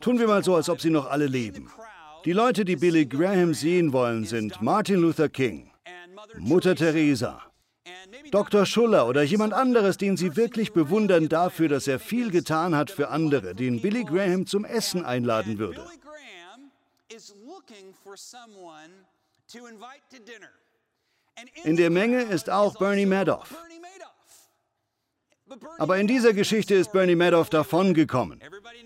Tun 0.00 0.18
wir 0.18 0.26
mal 0.26 0.44
so, 0.44 0.54
als 0.54 0.68
ob 0.68 0.80
sie 0.80 0.90
noch 0.90 1.06
alle 1.06 1.26
leben. 1.26 1.70
Die 2.24 2.32
Leute, 2.32 2.64
die 2.64 2.76
Billy 2.76 3.06
Graham 3.06 3.52
sehen 3.52 3.92
wollen, 3.92 4.24
sind 4.24 4.62
Martin 4.62 5.00
Luther 5.00 5.28
King, 5.28 5.72
Mutter 6.38 6.76
Teresa, 6.76 7.42
Dr. 8.30 8.64
Schuller 8.64 9.08
oder 9.08 9.22
jemand 9.22 9.52
anderes, 9.52 9.96
den 9.96 10.16
Sie 10.16 10.36
wirklich 10.36 10.72
bewundern 10.72 11.28
dafür, 11.28 11.68
dass 11.68 11.88
er 11.88 11.98
viel 11.98 12.30
getan 12.30 12.76
hat 12.76 12.92
für 12.92 13.08
andere, 13.08 13.56
den 13.56 13.82
Billy 13.82 14.04
Graham 14.04 14.46
zum 14.46 14.64
Essen 14.64 15.04
einladen 15.04 15.58
würde. 15.58 15.84
In 21.64 21.76
der 21.76 21.90
Menge 21.90 22.22
ist 22.22 22.48
auch 22.48 22.78
Bernie 22.78 23.06
Madoff. 23.06 23.52
Aber 25.78 25.98
in 25.98 26.06
dieser 26.06 26.32
Geschichte 26.32 26.74
ist 26.74 26.92
Bernie 26.92 27.16
Madoff 27.16 27.50
davongekommen. 27.50 28.40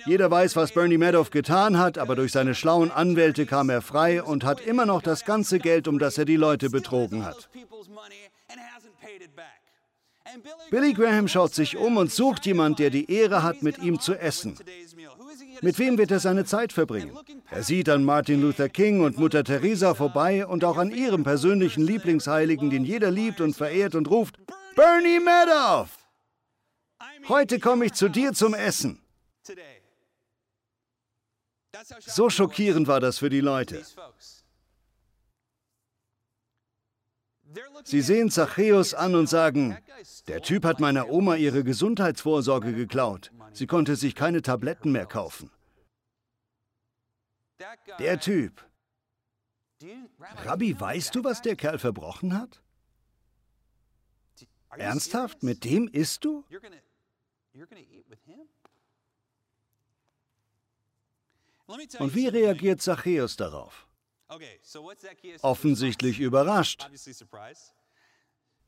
Jeder 0.07 0.31
weiß, 0.31 0.57
was 0.57 0.73
Bernie 0.73 0.99
Madoff 0.99 1.31
getan 1.31 1.79
hat, 1.79 1.99
aber 1.99 2.17
durch 2.17 2.33
seine 2.33 2.55
schlauen 2.55 2.91
Anwälte 2.91 3.47
kam 3.47 3.71
er 3.71 3.83
frei 3.83 4.23
und 4.23 4.45
hat 4.45 4.61
immer 4.61 4.87
noch 4.87 5.03
das 5.03 5.25
ganze 5.25 5.59
Geld, 5.59 5.89
um 5.89 5.99
das 5.99 6.19
er 6.19 6.25
die 6.25 6.37
Leute 6.37 6.71
betrogen 6.71 7.25
hat. 7.25 7.49
Billy 10.71 10.93
Graham 10.93 11.29
schaut 11.29 11.55
sich 11.55 11.77
um 11.77 11.97
und 11.97 12.13
sucht 12.13 12.47
jemand, 12.47 12.79
der 12.79 12.91
die 12.91 13.11
Ehre 13.11 13.43
hat, 13.43 13.63
mit 13.63 13.79
ihm 13.79 14.01
zu 14.01 14.15
essen. 14.15 14.57
Mit 15.63 15.79
wem 15.79 15.97
wird 15.97 16.11
er 16.11 16.21
seine 16.21 16.45
Zeit 16.45 16.73
verbringen? 16.73 17.17
Er 17.51 17.63
sieht 17.63 17.89
an 17.89 18.05
Martin 18.05 18.43
Luther 18.43 18.69
King 18.69 19.01
und 19.03 19.19
Mutter 19.19 19.45
Teresa 19.45 19.95
vorbei 19.95 20.47
und 20.47 20.65
auch 20.65 20.77
an 20.77 20.91
ihrem 20.91 21.25
persönlichen 21.25 21.85
Lieblingsheiligen, 21.85 22.71
den 22.71 22.85
jeder 22.85 23.11
liebt 23.11 23.41
und 23.41 23.57
verehrt 23.57 23.95
und 23.95 24.11
ruft, 24.11 24.37
Bernie 24.75 25.21
Madoff! 25.21 26.06
Heute 27.29 27.59
komme 27.59 27.87
ich 27.87 27.93
zu 27.93 28.09
dir 28.09 28.33
zum 28.33 28.55
Essen. 28.55 29.03
So 32.01 32.31
schockierend 32.31 32.87
war 32.87 33.01
das 33.01 33.19
für 33.19 33.29
die 33.29 33.41
Leute. 33.41 33.85
Sie 37.85 38.01
sehen 38.01 38.31
Zachäus 38.31 38.95
an 38.95 39.15
und 39.15 39.29
sagen, 39.29 39.77
der 40.29 40.43
Typ 40.43 40.65
hat 40.65 40.81
meiner 40.81 41.09
Oma 41.09 41.37
ihre 41.37 41.65
Gesundheitsvorsorge 41.65 42.73
geklaut. 42.73 43.33
Sie 43.53 43.67
konnte 43.67 43.97
sich 43.97 44.15
keine 44.15 44.43
Tabletten 44.43 44.93
mehr 44.93 45.07
kaufen. 45.07 45.51
Der 47.99 48.21
Typ. 48.21 48.65
Rabbi, 50.45 50.79
weißt 50.79 51.15
du, 51.15 51.25
was 51.25 51.43
der 51.43 51.57
Kerl 51.57 51.79
verbrochen 51.79 52.39
hat? 52.39 52.63
Ernsthaft? 54.71 55.43
Mit 55.43 55.65
dem 55.65 55.89
isst 55.89 56.25
du? 56.25 56.45
Und 61.99 62.15
wie 62.15 62.29
reagiert 62.29 62.81
Zachäus 62.81 63.37
darauf? 63.37 63.87
Offensichtlich 65.43 66.21
überrascht. 66.21 66.89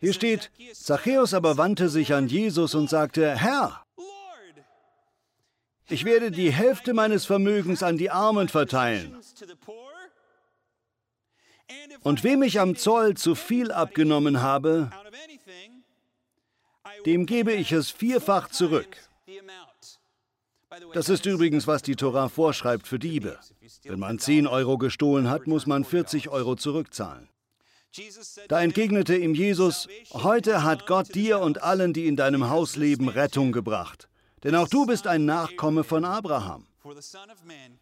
Hier 0.01 0.13
steht, 0.13 0.51
Zachäus 0.75 1.35
aber 1.35 1.57
wandte 1.57 1.89
sich 1.89 2.15
an 2.15 2.29
Jesus 2.29 2.75
und 2.75 2.89
sagte, 2.89 3.37
Herr, 3.37 3.85
ich 5.89 6.05
werde 6.05 6.31
die 6.31 6.53
Hälfte 6.53 6.95
meines 6.95 7.25
Vermögens 7.25 7.83
an 7.83 7.97
die 7.97 8.11
Armen 8.11 8.49
verteilen. 8.49 9.19
Und 12.03 12.23
wem 12.25 12.43
ich 12.43 12.61
am 12.61 12.77
Zoll 12.77 13.17
zu 13.17 13.35
viel 13.35 13.73
abgenommen 13.73 14.41
habe, 14.41 14.91
dem 17.07 17.27
gebe 17.27 17.53
ich 17.53 17.73
es 17.73 17.91
vierfach 17.91 18.49
zurück. 18.49 18.97
Das 20.93 21.09
ist 21.09 21.27
übrigens, 21.27 21.67
was 21.67 21.83
die 21.83 21.97
Torah 21.97 22.29
vorschreibt 22.29 22.87
für 22.87 22.99
Diebe. 22.99 23.39
Wenn 23.85 23.99
man 23.99 24.19
10 24.19 24.47
Euro 24.47 24.79
gestohlen 24.79 25.31
hat, 25.31 25.47
muss 25.47 25.67
man 25.67 25.85
40 25.85 26.29
Euro 26.29 26.57
zurückzahlen. 26.57 27.29
Da 28.49 28.61
entgegnete 28.61 29.17
ihm 29.17 29.35
Jesus, 29.35 29.89
heute 30.13 30.63
hat 30.63 30.87
Gott 30.87 31.15
dir 31.15 31.41
und 31.41 31.63
allen, 31.63 31.93
die 31.95 32.07
in 32.07 32.17
deinem 32.17 32.51
Haus 32.51 32.77
leben, 32.77 33.09
Rettung 33.09 33.51
gebracht. 33.51 34.09
Denn 34.45 34.55
auch 34.55 34.69
du 34.69 34.87
bist 34.87 35.07
ein 35.07 35.25
Nachkomme 35.25 35.85
von 35.85 36.05
Abraham. 36.05 36.67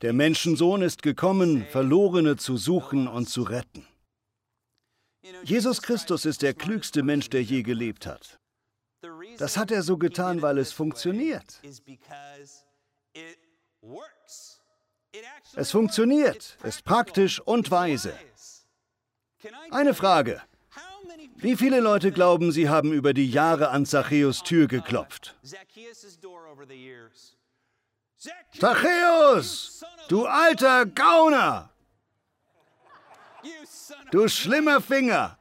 Der 0.00 0.12
Menschensohn 0.12 0.82
ist 0.82 1.02
gekommen, 1.02 1.66
Verlorene 1.70 2.36
zu 2.36 2.56
suchen 2.56 3.08
und 3.08 3.28
zu 3.28 3.42
retten. 3.42 3.84
Jesus 5.42 5.82
Christus 5.82 6.24
ist 6.24 6.42
der 6.42 6.54
klügste 6.54 7.02
Mensch, 7.02 7.28
der 7.28 7.42
je 7.42 7.62
gelebt 7.62 8.06
hat. 8.06 8.38
Das 9.38 9.56
hat 9.56 9.70
er 9.70 9.82
so 9.82 9.96
getan, 9.96 10.42
weil 10.42 10.58
es 10.58 10.72
funktioniert. 10.72 11.60
Es 15.54 15.70
funktioniert, 15.70 16.58
ist 16.62 16.84
praktisch 16.84 17.40
und 17.40 17.70
weise. 17.70 18.12
Eine 19.70 19.94
Frage. 19.94 20.42
Wie 21.36 21.56
viele 21.56 21.80
Leute 21.80 22.12
glauben, 22.12 22.50
sie 22.50 22.68
haben 22.68 22.92
über 22.92 23.12
die 23.12 23.30
Jahre 23.30 23.68
an 23.68 23.86
Zachäus 23.86 24.42
Tür 24.42 24.66
geklopft? 24.66 25.36
Zachäus, 28.58 29.84
du 30.08 30.26
alter 30.26 30.86
Gauner! 30.86 31.70
Du 34.10 34.28
schlimmer 34.28 34.80
Finger! 34.80 35.38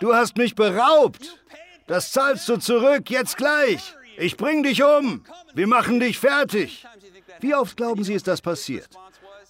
Du 0.00 0.14
hast 0.14 0.36
mich 0.36 0.54
beraubt! 0.54 1.41
Das 1.86 2.12
zahlst 2.12 2.48
du 2.48 2.56
zurück, 2.56 3.10
jetzt 3.10 3.36
gleich! 3.36 3.94
Ich 4.16 4.36
bring 4.36 4.62
dich 4.62 4.82
um! 4.82 5.24
Wir 5.54 5.66
machen 5.66 6.00
dich 6.00 6.18
fertig! 6.18 6.86
Wie 7.40 7.54
oft 7.54 7.76
glauben 7.76 8.04
Sie, 8.04 8.14
ist 8.14 8.28
das 8.28 8.40
passiert? 8.40 8.90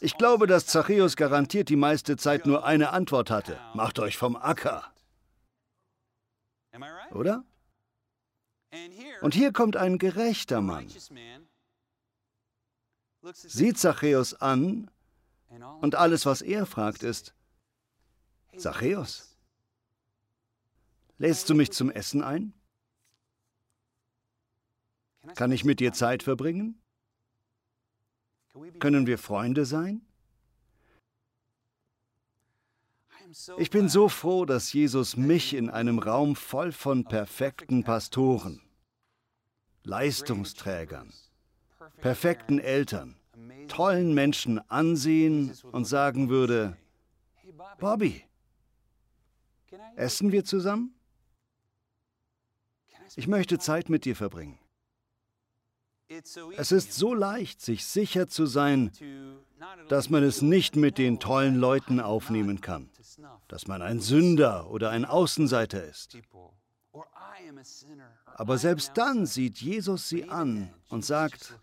Ich 0.00 0.16
glaube, 0.18 0.46
dass 0.46 0.66
Zachäus 0.66 1.16
garantiert 1.16 1.68
die 1.68 1.76
meiste 1.76 2.16
Zeit 2.16 2.46
nur 2.46 2.64
eine 2.64 2.90
Antwort 2.90 3.30
hatte. 3.30 3.58
Macht 3.74 3.98
euch 3.98 4.16
vom 4.16 4.36
Acker. 4.36 4.92
Oder? 7.12 7.44
Und 9.20 9.34
hier 9.34 9.52
kommt 9.52 9.76
ein 9.76 9.98
gerechter 9.98 10.60
Mann. 10.60 10.88
Sieht 13.32 13.78
Zachäus 13.78 14.34
an 14.34 14.90
und 15.80 15.94
alles, 15.94 16.26
was 16.26 16.42
er 16.42 16.66
fragt, 16.66 17.02
ist, 17.02 17.34
Zachäus, 18.56 19.31
lädst 21.18 21.48
du 21.50 21.54
mich 21.54 21.72
zum 21.72 21.90
Essen 21.90 22.22
ein? 22.22 22.52
Kann 25.34 25.52
ich 25.52 25.64
mit 25.64 25.80
dir 25.80 25.92
Zeit 25.92 26.22
verbringen? 26.22 26.80
Können 28.80 29.06
wir 29.06 29.18
Freunde 29.18 29.64
sein? 29.64 30.02
Ich 33.56 33.70
bin 33.70 33.88
so 33.88 34.08
froh, 34.08 34.44
dass 34.44 34.72
Jesus 34.74 35.16
mich 35.16 35.54
in 35.54 35.70
einem 35.70 35.98
Raum 35.98 36.36
voll 36.36 36.70
von 36.70 37.04
perfekten 37.04 37.82
Pastoren, 37.82 38.60
Leistungsträgern, 39.84 41.14
perfekten 41.96 42.58
Eltern, 42.58 43.16
tollen 43.68 44.12
Menschen 44.12 44.58
ansehen 44.70 45.56
und 45.70 45.86
sagen 45.86 46.28
würde, 46.28 46.76
Bobby, 47.78 48.22
essen 49.96 50.30
wir 50.30 50.44
zusammen? 50.44 50.94
Ich 53.16 53.26
möchte 53.26 53.58
Zeit 53.58 53.88
mit 53.88 54.04
dir 54.04 54.16
verbringen. 54.16 54.58
Es 56.56 56.72
ist 56.72 56.92
so 56.92 57.14
leicht, 57.14 57.60
sich 57.60 57.86
sicher 57.86 58.28
zu 58.28 58.44
sein, 58.46 58.92
dass 59.88 60.10
man 60.10 60.22
es 60.22 60.42
nicht 60.42 60.76
mit 60.76 60.98
den 60.98 61.20
tollen 61.20 61.56
Leuten 61.56 62.00
aufnehmen 62.00 62.60
kann, 62.60 62.90
dass 63.48 63.66
man 63.66 63.80
ein 63.80 64.00
Sünder 64.00 64.70
oder 64.70 64.90
ein 64.90 65.04
Außenseiter 65.04 65.84
ist. 65.84 66.18
Aber 68.26 68.58
selbst 68.58 68.92
dann 68.94 69.26
sieht 69.26 69.58
Jesus 69.58 70.08
sie 70.08 70.28
an 70.28 70.72
und 70.88 71.04
sagt, 71.04 71.54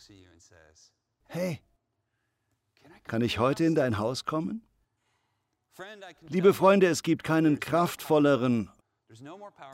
hey, 1.26 1.60
kann 3.04 3.22
ich 3.22 3.40
heute 3.40 3.66
in 3.66 3.76
dein 3.76 3.98
Haus 3.98 4.26
kommen? 4.26 4.64
Liebe 6.28 6.54
Freunde, 6.54 6.88
es 6.88 7.04
gibt 7.04 7.24
keinen 7.24 7.60
kraftvolleren, 7.60 8.70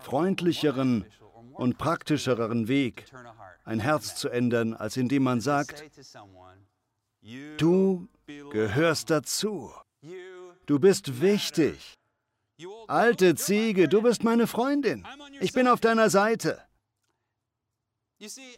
freundlicheren 0.02 1.06
und 1.54 1.78
praktischeren 1.78 2.68
Weg, 2.68 3.06
ein 3.64 3.80
Herz 3.80 4.16
zu 4.16 4.30
ändern, 4.30 4.74
als 4.74 4.98
indem 4.98 5.24
man 5.24 5.42
sagt, 5.42 5.84
du 7.58 8.08
gehörst 8.52 9.10
dazu. 9.10 9.72
Du 10.66 10.80
bist 10.80 11.22
wichtig. 11.22 11.94
Alte 12.88 13.36
Ziege, 13.36 13.90
du 13.90 14.02
bist 14.02 14.24
meine 14.24 14.48
Freundin. 14.48 15.06
Ich 15.42 15.52
bin 15.52 15.68
auf 15.68 15.82
deiner 15.82 16.10
Seite. 16.10 16.62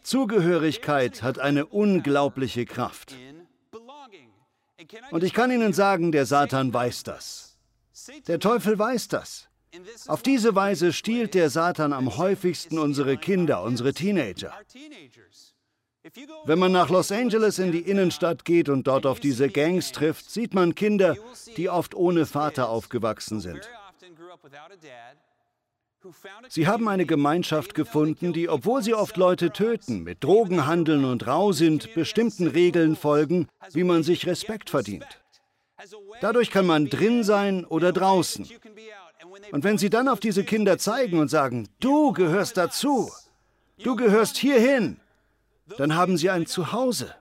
Zugehörigkeit 0.02 1.22
hat 1.22 1.38
eine 1.38 1.66
unglaubliche 1.66 2.64
Kraft. 2.64 3.16
Und 5.10 5.24
ich 5.24 5.34
kann 5.34 5.50
Ihnen 5.50 5.72
sagen, 5.72 6.12
der 6.12 6.26
Satan 6.26 6.72
weiß 6.72 7.02
das. 7.02 7.58
Der 8.28 8.38
Teufel 8.38 8.78
weiß 8.78 9.08
das. 9.08 9.47
Auf 10.06 10.22
diese 10.22 10.54
Weise 10.54 10.92
stiehlt 10.92 11.34
der 11.34 11.50
Satan 11.50 11.92
am 11.92 12.16
häufigsten 12.16 12.78
unsere 12.78 13.16
Kinder, 13.16 13.62
unsere 13.62 13.92
Teenager. 13.92 14.52
Wenn 16.44 16.58
man 16.58 16.72
nach 16.72 16.88
Los 16.88 17.12
Angeles 17.12 17.58
in 17.58 17.72
die 17.72 17.80
Innenstadt 17.80 18.44
geht 18.44 18.68
und 18.68 18.86
dort 18.86 19.04
auf 19.04 19.20
diese 19.20 19.48
Gangs 19.48 19.92
trifft, 19.92 20.30
sieht 20.30 20.54
man 20.54 20.74
Kinder, 20.74 21.16
die 21.56 21.68
oft 21.68 21.94
ohne 21.94 22.24
Vater 22.24 22.68
aufgewachsen 22.70 23.40
sind. 23.40 23.68
Sie 26.48 26.66
haben 26.66 26.88
eine 26.88 27.04
Gemeinschaft 27.04 27.74
gefunden, 27.74 28.32
die, 28.32 28.48
obwohl 28.48 28.82
sie 28.82 28.94
oft 28.94 29.16
Leute 29.16 29.50
töten, 29.50 30.04
mit 30.04 30.22
Drogen 30.22 30.66
handeln 30.66 31.04
und 31.04 31.26
rau 31.26 31.52
sind, 31.52 31.92
bestimmten 31.94 32.46
Regeln 32.46 32.96
folgen, 32.96 33.48
wie 33.72 33.84
man 33.84 34.02
sich 34.02 34.26
Respekt 34.26 34.70
verdient. 34.70 35.06
Dadurch 36.20 36.50
kann 36.50 36.66
man 36.66 36.88
drin 36.88 37.24
sein 37.24 37.64
oder 37.64 37.92
draußen. 37.92 38.48
Und 39.52 39.64
wenn 39.64 39.78
Sie 39.78 39.90
dann 39.90 40.08
auf 40.08 40.20
diese 40.20 40.44
Kinder 40.44 40.78
zeigen 40.78 41.18
und 41.18 41.28
sagen, 41.28 41.68
du 41.80 42.12
gehörst 42.12 42.56
dazu, 42.56 43.10
du 43.82 43.96
gehörst 43.96 44.36
hierhin, 44.36 44.98
dann 45.76 45.94
haben 45.94 46.16
Sie 46.16 46.30
ein 46.30 46.46
Zuhause. 46.46 47.14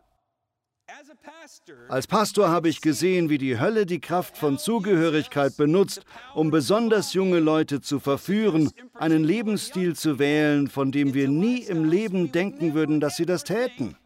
Als 1.90 2.08
Pastor 2.08 2.50
habe 2.50 2.70
ich 2.70 2.82
gesehen, 2.82 3.30
wie 3.30 3.38
die 3.38 3.60
Hölle 3.60 3.86
die 3.86 4.00
Kraft 4.00 4.38
von 4.38 4.58
Zugehörigkeit 4.58 5.56
benutzt, 5.58 6.02
um 6.34 6.52
besonders 6.52 7.14
junge 7.14 7.40
Leute 7.40 7.82
zu 7.82 8.00
verführen, 8.00 8.72
einen 8.94 9.24
Lebensstil 9.24 9.96
zu 9.96 10.20
wählen, 10.20 10.68
von 10.68 10.92
dem 10.92 11.14
wir 11.14 11.30
nie 11.30 11.60
im 11.60 11.86
Leben 11.86 12.32
denken 12.32 12.74
würden, 12.74 13.00
dass 13.00 13.16
sie 13.16 13.26
das 13.26 13.44
täten. 13.44 13.98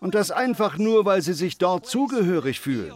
Und 0.00 0.14
das 0.14 0.30
einfach 0.30 0.78
nur, 0.78 1.04
weil 1.04 1.22
sie 1.22 1.34
sich 1.34 1.58
dort 1.58 1.86
zugehörig 1.86 2.60
fühlen. 2.60 2.94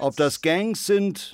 Ob 0.00 0.16
das 0.16 0.42
Gangs 0.42 0.86
sind, 0.86 1.32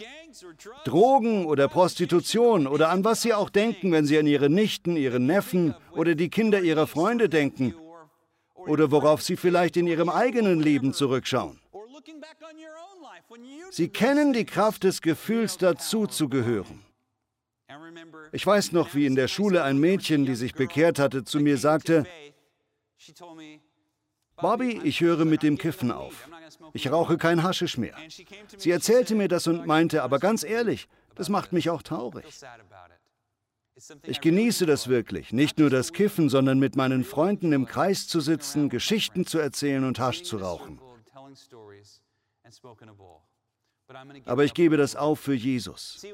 Drogen 0.84 1.46
oder 1.46 1.66
Prostitution 1.68 2.66
oder 2.66 2.90
an 2.90 3.04
was 3.04 3.22
sie 3.22 3.34
auch 3.34 3.50
denken, 3.50 3.90
wenn 3.90 4.06
sie 4.06 4.18
an 4.18 4.26
ihre 4.26 4.48
Nichten, 4.48 4.96
ihre 4.96 5.18
Neffen 5.18 5.74
oder 5.92 6.14
die 6.14 6.28
Kinder 6.28 6.60
ihrer 6.60 6.86
Freunde 6.86 7.28
denken 7.28 7.74
oder 8.54 8.90
worauf 8.90 9.22
sie 9.22 9.36
vielleicht 9.36 9.76
in 9.76 9.86
ihrem 9.86 10.08
eigenen 10.08 10.60
Leben 10.60 10.92
zurückschauen. 10.92 11.58
Sie 13.70 13.88
kennen 13.88 14.32
die 14.32 14.46
Kraft 14.46 14.84
des 14.84 15.02
Gefühls, 15.02 15.58
dazu 15.58 16.06
zu 16.06 16.28
gehören. 16.28 16.84
Ich 18.32 18.46
weiß 18.46 18.72
noch, 18.72 18.94
wie 18.94 19.06
in 19.06 19.14
der 19.14 19.28
Schule 19.28 19.62
ein 19.62 19.78
Mädchen, 19.78 20.24
die 20.24 20.34
sich 20.34 20.54
bekehrt 20.54 20.98
hatte, 20.98 21.24
zu 21.24 21.40
mir 21.40 21.58
sagte, 21.58 22.06
Bobby, 24.40 24.80
ich 24.84 25.00
höre 25.00 25.24
mit 25.24 25.42
dem 25.42 25.58
Kiffen 25.58 25.90
auf. 25.90 26.28
Ich 26.72 26.90
rauche 26.90 27.18
kein 27.18 27.42
Haschisch 27.42 27.78
mehr. 27.78 27.96
Sie 28.56 28.70
erzählte 28.70 29.14
mir 29.14 29.28
das 29.28 29.46
und 29.46 29.66
meinte, 29.66 30.02
aber 30.02 30.18
ganz 30.18 30.42
ehrlich, 30.42 30.88
das 31.14 31.28
macht 31.28 31.52
mich 31.52 31.70
auch 31.70 31.82
traurig. 31.82 32.24
Ich 34.02 34.20
genieße 34.20 34.66
das 34.66 34.88
wirklich, 34.88 35.32
nicht 35.32 35.58
nur 35.58 35.70
das 35.70 35.92
Kiffen, 35.92 36.28
sondern 36.28 36.58
mit 36.58 36.74
meinen 36.74 37.04
Freunden 37.04 37.52
im 37.52 37.66
Kreis 37.66 38.08
zu 38.08 38.20
sitzen, 38.20 38.68
Geschichten 38.68 39.24
zu 39.24 39.38
erzählen 39.38 39.84
und 39.84 40.00
Hasch 40.00 40.22
zu 40.24 40.38
rauchen. 40.38 40.80
Aber 44.26 44.44
ich 44.44 44.52
gebe 44.52 44.76
das 44.76 44.96
auf 44.96 45.20
für 45.20 45.34
Jesus. 45.34 46.04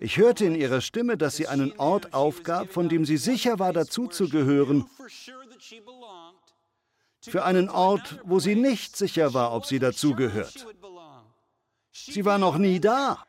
Ich 0.00 0.16
hörte 0.16 0.46
in 0.46 0.54
ihrer 0.54 0.80
Stimme, 0.80 1.18
dass 1.18 1.36
sie 1.36 1.48
einen 1.48 1.78
Ort 1.78 2.14
aufgab, 2.14 2.70
von 2.70 2.88
dem 2.88 3.04
sie 3.04 3.18
sicher 3.18 3.58
war, 3.58 3.72
dazuzugehören, 3.72 4.86
für 7.30 7.44
einen 7.44 7.68
Ort, 7.68 8.20
wo 8.24 8.38
sie 8.38 8.54
nicht 8.54 8.96
sicher 8.96 9.34
war, 9.34 9.52
ob 9.52 9.66
sie 9.66 9.78
dazugehört. 9.78 10.66
Sie 11.92 12.24
war 12.24 12.38
noch 12.38 12.58
nie 12.58 12.80
da. 12.80 13.24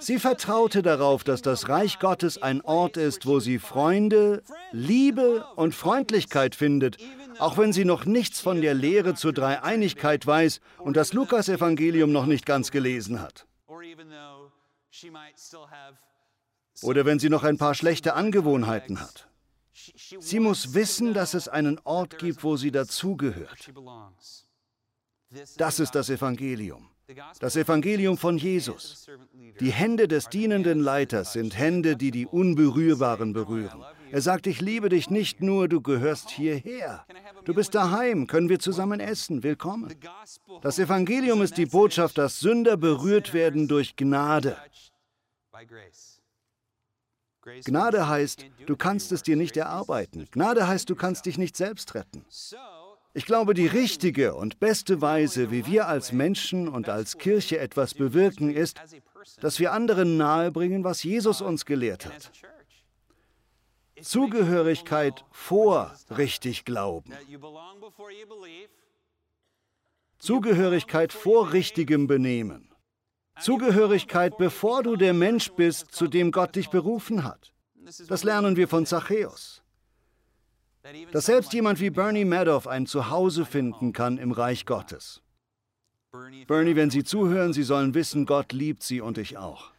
Sie 0.00 0.18
vertraute 0.18 0.82
darauf, 0.82 1.24
dass 1.24 1.42
das 1.42 1.68
Reich 1.68 1.98
Gottes 1.98 2.40
ein 2.40 2.60
Ort 2.62 2.96
ist, 2.96 3.26
wo 3.26 3.40
sie 3.40 3.58
Freunde, 3.58 4.42
Liebe 4.72 5.44
und 5.56 5.74
Freundlichkeit 5.74 6.54
findet, 6.54 6.98
auch 7.38 7.58
wenn 7.58 7.72
sie 7.72 7.84
noch 7.84 8.04
nichts 8.04 8.40
von 8.40 8.60
der 8.60 8.74
Lehre 8.74 9.14
zur 9.14 9.32
Dreieinigkeit 9.32 10.26
weiß 10.26 10.60
und 10.78 10.96
das 10.96 11.12
Lukasevangelium 11.12 12.12
noch 12.12 12.26
nicht 12.26 12.46
ganz 12.46 12.70
gelesen 12.70 13.20
hat. 13.20 13.46
Oder 16.82 17.04
wenn 17.04 17.18
sie 17.18 17.28
noch 17.28 17.42
ein 17.42 17.58
paar 17.58 17.74
schlechte 17.74 18.14
Angewohnheiten 18.14 19.00
hat. 19.00 19.28
Sie 20.18 20.40
muss 20.40 20.74
wissen, 20.74 21.14
dass 21.14 21.34
es 21.34 21.48
einen 21.48 21.78
Ort 21.84 22.18
gibt, 22.18 22.42
wo 22.42 22.56
sie 22.56 22.70
dazugehört. 22.70 23.72
Das 25.56 25.80
ist 25.80 25.94
das 25.94 26.10
Evangelium. 26.10 26.88
Das 27.38 27.54
Evangelium 27.54 28.16
von 28.18 28.36
Jesus. 28.36 29.06
Die 29.60 29.70
Hände 29.70 30.08
des 30.08 30.28
dienenden 30.28 30.80
Leiters 30.80 31.34
sind 31.34 31.56
Hände, 31.56 31.96
die 31.96 32.10
die 32.10 32.26
Unberührbaren 32.26 33.32
berühren. 33.32 33.84
Er 34.10 34.22
sagt, 34.22 34.46
ich 34.46 34.60
liebe 34.60 34.88
dich 34.88 35.10
nicht 35.10 35.40
nur, 35.40 35.68
du 35.68 35.80
gehörst 35.80 36.30
hierher. 36.30 37.06
Du 37.44 37.54
bist 37.54 37.74
daheim, 37.74 38.26
können 38.26 38.48
wir 38.48 38.58
zusammen 38.58 38.98
essen, 38.98 39.42
willkommen. 39.42 39.94
Das 40.62 40.78
Evangelium 40.78 41.42
ist 41.42 41.56
die 41.58 41.66
Botschaft, 41.66 42.18
dass 42.18 42.40
Sünder 42.40 42.76
berührt 42.76 43.32
werden 43.34 43.68
durch 43.68 43.94
Gnade. 43.94 44.56
Gnade 47.64 48.08
heißt, 48.08 48.46
du 48.66 48.76
kannst 48.76 49.12
es 49.12 49.22
dir 49.22 49.36
nicht 49.36 49.56
erarbeiten. 49.56 50.26
Gnade 50.30 50.66
heißt, 50.66 50.90
du 50.90 50.96
kannst 50.96 51.26
dich 51.26 51.38
nicht 51.38 51.56
selbst 51.56 51.94
retten. 51.94 52.24
Ich 53.14 53.24
glaube, 53.24 53.54
die 53.54 53.66
richtige 53.66 54.34
und 54.34 54.60
beste 54.60 55.00
Weise, 55.00 55.50
wie 55.50 55.66
wir 55.66 55.88
als 55.88 56.12
Menschen 56.12 56.68
und 56.68 56.88
als 56.88 57.16
Kirche 57.16 57.58
etwas 57.58 57.94
bewirken, 57.94 58.50
ist, 58.50 58.78
dass 59.40 59.58
wir 59.58 59.72
anderen 59.72 60.16
nahebringen, 60.16 60.84
was 60.84 61.02
Jesus 61.02 61.40
uns 61.40 61.64
gelehrt 61.64 62.04
hat. 62.04 62.30
Zugehörigkeit 64.02 65.24
vor 65.30 65.94
richtig 66.10 66.66
Glauben. 66.66 67.12
Zugehörigkeit 70.18 71.12
vor 71.12 71.52
richtigem 71.52 72.06
Benehmen. 72.06 72.68
Zugehörigkeit, 73.40 74.38
bevor 74.38 74.82
du 74.82 74.96
der 74.96 75.12
Mensch 75.12 75.50
bist, 75.52 75.92
zu 75.92 76.06
dem 76.08 76.30
Gott 76.32 76.56
dich 76.56 76.70
berufen 76.70 77.24
hat. 77.24 77.52
Das 78.08 78.24
lernen 78.24 78.56
wir 78.56 78.68
von 78.68 78.86
Zachäus. 78.86 79.62
Dass 81.12 81.26
selbst 81.26 81.52
jemand 81.52 81.80
wie 81.80 81.90
Bernie 81.90 82.24
Madoff 82.24 82.66
ein 82.66 82.86
Zuhause 82.86 83.44
finden 83.44 83.92
kann 83.92 84.18
im 84.18 84.32
Reich 84.32 84.66
Gottes. 84.66 85.22
Bernie, 86.46 86.76
wenn 86.76 86.90
Sie 86.90 87.04
zuhören, 87.04 87.52
Sie 87.52 87.62
sollen 87.62 87.94
wissen, 87.94 88.24
Gott 88.24 88.52
liebt 88.52 88.82
Sie 88.82 89.00
und 89.00 89.18
ich 89.18 89.36
auch. 89.36 89.72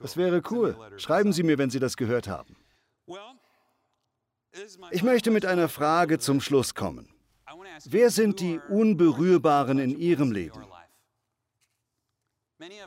Das 0.00 0.16
wäre 0.16 0.42
cool. 0.50 0.76
Schreiben 0.96 1.32
Sie 1.32 1.42
mir, 1.42 1.58
wenn 1.58 1.70
Sie 1.70 1.78
das 1.78 1.96
gehört 1.96 2.26
haben. 2.26 2.56
Ich 4.90 5.02
möchte 5.02 5.30
mit 5.30 5.46
einer 5.46 5.68
Frage 5.68 6.18
zum 6.18 6.40
Schluss 6.40 6.74
kommen. 6.74 7.08
Wer 7.84 8.10
sind 8.10 8.40
die 8.40 8.58
Unberührbaren 8.68 9.78
in 9.78 9.98
Ihrem 9.98 10.32
Leben? 10.32 10.64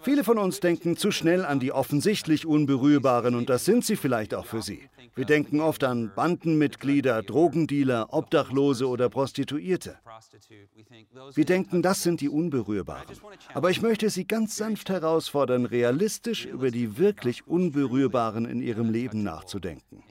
Viele 0.03 0.23
von 0.23 0.37
uns 0.37 0.59
denken 0.59 0.97
zu 0.97 1.11
schnell 1.11 1.43
an 1.45 1.59
die 1.59 1.71
offensichtlich 1.71 2.45
Unberührbaren 2.45 3.35
und 3.35 3.49
das 3.49 3.65
sind 3.65 3.83
sie 3.85 3.95
vielleicht 3.95 4.33
auch 4.33 4.45
für 4.45 4.61
sie. 4.61 4.87
Wir 5.15 5.25
denken 5.25 5.61
oft 5.61 5.83
an 5.83 6.11
Bandenmitglieder, 6.15 7.23
Drogendealer, 7.23 8.13
Obdachlose 8.13 8.87
oder 8.87 9.09
Prostituierte. 9.09 9.97
Wir 11.33 11.45
denken, 11.45 11.81
das 11.81 12.03
sind 12.03 12.21
die 12.21 12.29
Unberührbaren. 12.29 13.17
Aber 13.53 13.71
ich 13.71 13.81
möchte 13.81 14.09
Sie 14.09 14.25
ganz 14.25 14.55
sanft 14.55 14.89
herausfordern, 14.89 15.65
realistisch 15.65 16.45
über 16.45 16.69
die 16.69 16.97
wirklich 16.97 17.47
Unberührbaren 17.47 18.45
in 18.45 18.61
Ihrem 18.61 18.89
Leben 18.89 19.23
nachzudenken. 19.23 20.03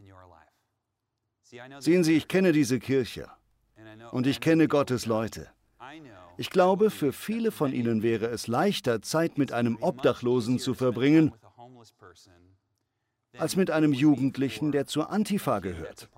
Sehen 1.79 2.03
Sie, 2.03 2.17
ich 2.17 2.29
kenne 2.29 2.53
diese 2.53 2.79
Kirche 2.79 3.29
und 4.11 4.27
ich 4.27 4.41
kenne 4.41 4.69
Gottes 4.69 5.07
Leute. 5.07 5.49
Ich 6.37 6.51
glaube, 6.51 6.91
für 6.91 7.13
viele 7.13 7.51
von 7.51 7.73
Ihnen 7.73 8.03
wäre 8.03 8.27
es 8.27 8.47
leichter, 8.47 9.03
Zeit 9.03 9.39
mit 9.39 9.53
einem 9.53 9.77
Obdachlosen 9.81 10.59
zu 10.59 10.75
verbringen, 10.75 11.33
als 13.39 13.57
mit 13.57 13.71
einem 13.71 13.93
Jugendlichen, 13.93 14.73
der 14.73 14.87
zur 14.87 15.11
Antifa 15.11 15.61
gehört. 15.61 16.09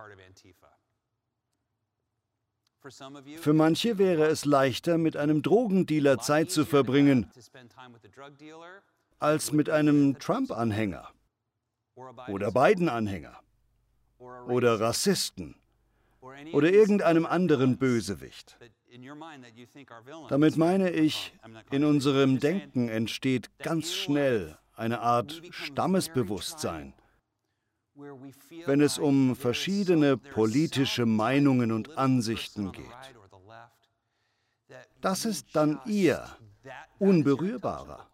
Für 3.38 3.54
manche 3.54 3.96
wäre 3.98 4.26
es 4.26 4.44
leichter, 4.44 4.98
mit 4.98 5.16
einem 5.16 5.42
Drogendealer 5.42 6.18
Zeit 6.18 6.50
zu 6.50 6.66
verbringen, 6.66 7.30
als 9.18 9.52
mit 9.52 9.70
einem 9.70 10.18
Trump-Anhänger 10.18 11.08
oder 12.28 12.52
Biden-Anhänger 12.52 13.40
oder 14.18 14.80
Rassisten 14.80 15.56
oder 16.52 16.70
irgendeinem 16.70 17.24
anderen 17.24 17.78
Bösewicht. 17.78 18.58
Damit 20.28 20.56
meine 20.56 20.90
ich, 20.90 21.32
in 21.70 21.84
unserem 21.84 22.38
Denken 22.38 22.88
entsteht 22.88 23.50
ganz 23.58 23.92
schnell 23.92 24.58
eine 24.74 25.00
Art 25.00 25.42
Stammesbewusstsein, 25.50 26.94
wenn 28.66 28.80
es 28.80 28.98
um 28.98 29.36
verschiedene 29.36 30.16
politische 30.16 31.06
Meinungen 31.06 31.72
und 31.72 31.96
Ansichten 31.96 32.72
geht. 32.72 32.84
Das 35.00 35.24
ist 35.24 35.54
dann 35.54 35.80
ihr 35.86 36.26
Unberührbarer. 36.98 38.08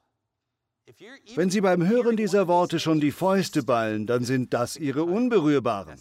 Wenn 1.34 1.50
Sie 1.50 1.60
beim 1.60 1.86
Hören 1.86 2.16
dieser 2.16 2.48
Worte 2.48 2.80
schon 2.80 3.00
die 3.00 3.12
Fäuste 3.12 3.62
ballen, 3.62 4.06
dann 4.06 4.24
sind 4.24 4.52
das 4.52 4.76
Ihre 4.76 5.04
Unberührbaren. 5.04 6.00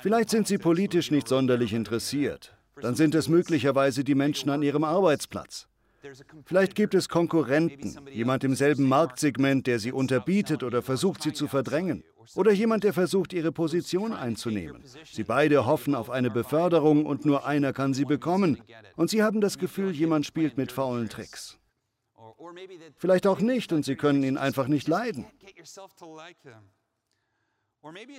Vielleicht 0.00 0.30
sind 0.30 0.48
Sie 0.48 0.58
politisch 0.58 1.10
nicht 1.10 1.28
sonderlich 1.28 1.72
interessiert. 1.72 2.56
Dann 2.80 2.94
sind 2.94 3.14
es 3.14 3.28
möglicherweise 3.28 4.04
die 4.04 4.14
Menschen 4.14 4.50
an 4.50 4.62
Ihrem 4.62 4.84
Arbeitsplatz. 4.84 5.68
Vielleicht 6.44 6.74
gibt 6.74 6.94
es 6.94 7.08
Konkurrenten, 7.08 7.96
jemand 8.12 8.42
im 8.42 8.54
selben 8.54 8.88
Marktsegment, 8.88 9.66
der 9.66 9.78
sie 9.78 9.92
unterbietet 9.92 10.64
oder 10.64 10.82
versucht, 10.82 11.22
sie 11.22 11.32
zu 11.32 11.46
verdrängen. 11.46 12.02
Oder 12.34 12.52
jemand, 12.52 12.84
der 12.84 12.92
versucht, 12.92 13.32
ihre 13.32 13.52
Position 13.52 14.12
einzunehmen. 14.12 14.82
Sie 15.04 15.24
beide 15.24 15.64
hoffen 15.66 15.94
auf 15.94 16.10
eine 16.10 16.30
Beförderung 16.30 17.06
und 17.06 17.24
nur 17.24 17.46
einer 17.46 17.72
kann 17.72 17.94
sie 17.94 18.04
bekommen. 18.04 18.60
Und 18.96 19.10
sie 19.10 19.22
haben 19.22 19.40
das 19.40 19.58
Gefühl, 19.58 19.92
jemand 19.92 20.26
spielt 20.26 20.56
mit 20.56 20.72
faulen 20.72 21.08
Tricks. 21.08 21.58
Vielleicht 22.96 23.26
auch 23.26 23.40
nicht 23.40 23.72
und 23.72 23.84
sie 23.84 23.96
können 23.96 24.22
ihn 24.24 24.36
einfach 24.36 24.66
nicht 24.66 24.88
leiden. 24.88 25.26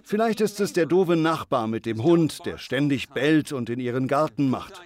Vielleicht 0.03 0.41
ist 0.41 0.59
es 0.59 0.73
der 0.73 0.85
doofe 0.85 1.15
Nachbar 1.15 1.67
mit 1.67 1.85
dem 1.85 2.03
Hund, 2.03 2.45
der 2.45 2.57
ständig 2.57 3.09
bellt 3.09 3.53
und 3.53 3.69
in 3.69 3.79
ihren 3.79 4.07
Garten 4.07 4.49
macht. 4.49 4.81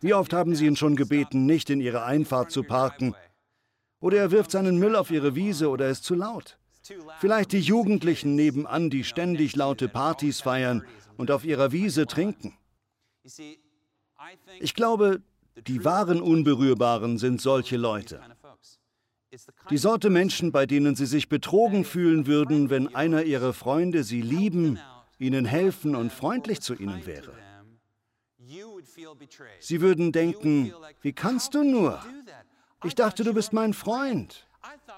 Wie 0.00 0.14
oft 0.14 0.32
haben 0.32 0.54
Sie 0.54 0.66
ihn 0.66 0.76
schon 0.76 0.94
gebeten, 0.94 1.46
nicht 1.46 1.70
in 1.70 1.80
Ihre 1.80 2.04
Einfahrt 2.04 2.50
zu 2.50 2.62
parken? 2.62 3.14
Oder 4.00 4.18
er 4.18 4.30
wirft 4.30 4.50
seinen 4.50 4.78
Müll 4.78 4.94
auf 4.94 5.10
Ihre 5.10 5.34
Wiese 5.34 5.68
oder 5.68 5.88
ist 5.88 6.04
zu 6.04 6.14
laut. 6.14 6.58
Vielleicht 7.18 7.52
die 7.52 7.60
Jugendlichen 7.60 8.34
nebenan, 8.36 8.90
die 8.90 9.04
ständig 9.04 9.56
laute 9.56 9.88
Partys 9.88 10.40
feiern 10.40 10.84
und 11.16 11.30
auf 11.30 11.44
ihrer 11.44 11.72
Wiese 11.72 12.06
trinken. 12.06 12.56
Ich 14.60 14.74
glaube, 14.74 15.22
die 15.66 15.84
wahren 15.84 16.20
Unberührbaren 16.20 17.18
sind 17.18 17.40
solche 17.40 17.76
Leute. 17.76 18.20
Die 19.70 19.78
Sorte 19.78 20.10
Menschen, 20.10 20.52
bei 20.52 20.66
denen 20.66 20.94
sie 20.94 21.06
sich 21.06 21.28
betrogen 21.28 21.84
fühlen 21.84 22.26
würden, 22.26 22.70
wenn 22.70 22.94
einer 22.94 23.24
ihrer 23.24 23.52
Freunde 23.52 24.04
sie 24.04 24.22
lieben, 24.22 24.78
ihnen 25.18 25.44
helfen 25.44 25.96
und 25.96 26.12
freundlich 26.12 26.60
zu 26.60 26.74
ihnen 26.74 27.06
wäre. 27.06 27.32
Sie 29.60 29.80
würden 29.80 30.12
denken, 30.12 30.72
wie 31.02 31.12
kannst 31.12 31.54
du 31.54 31.64
nur? 31.64 32.00
Ich 32.84 32.94
dachte, 32.94 33.24
du 33.24 33.34
bist 33.34 33.52
mein 33.52 33.74
Freund. 33.74 34.46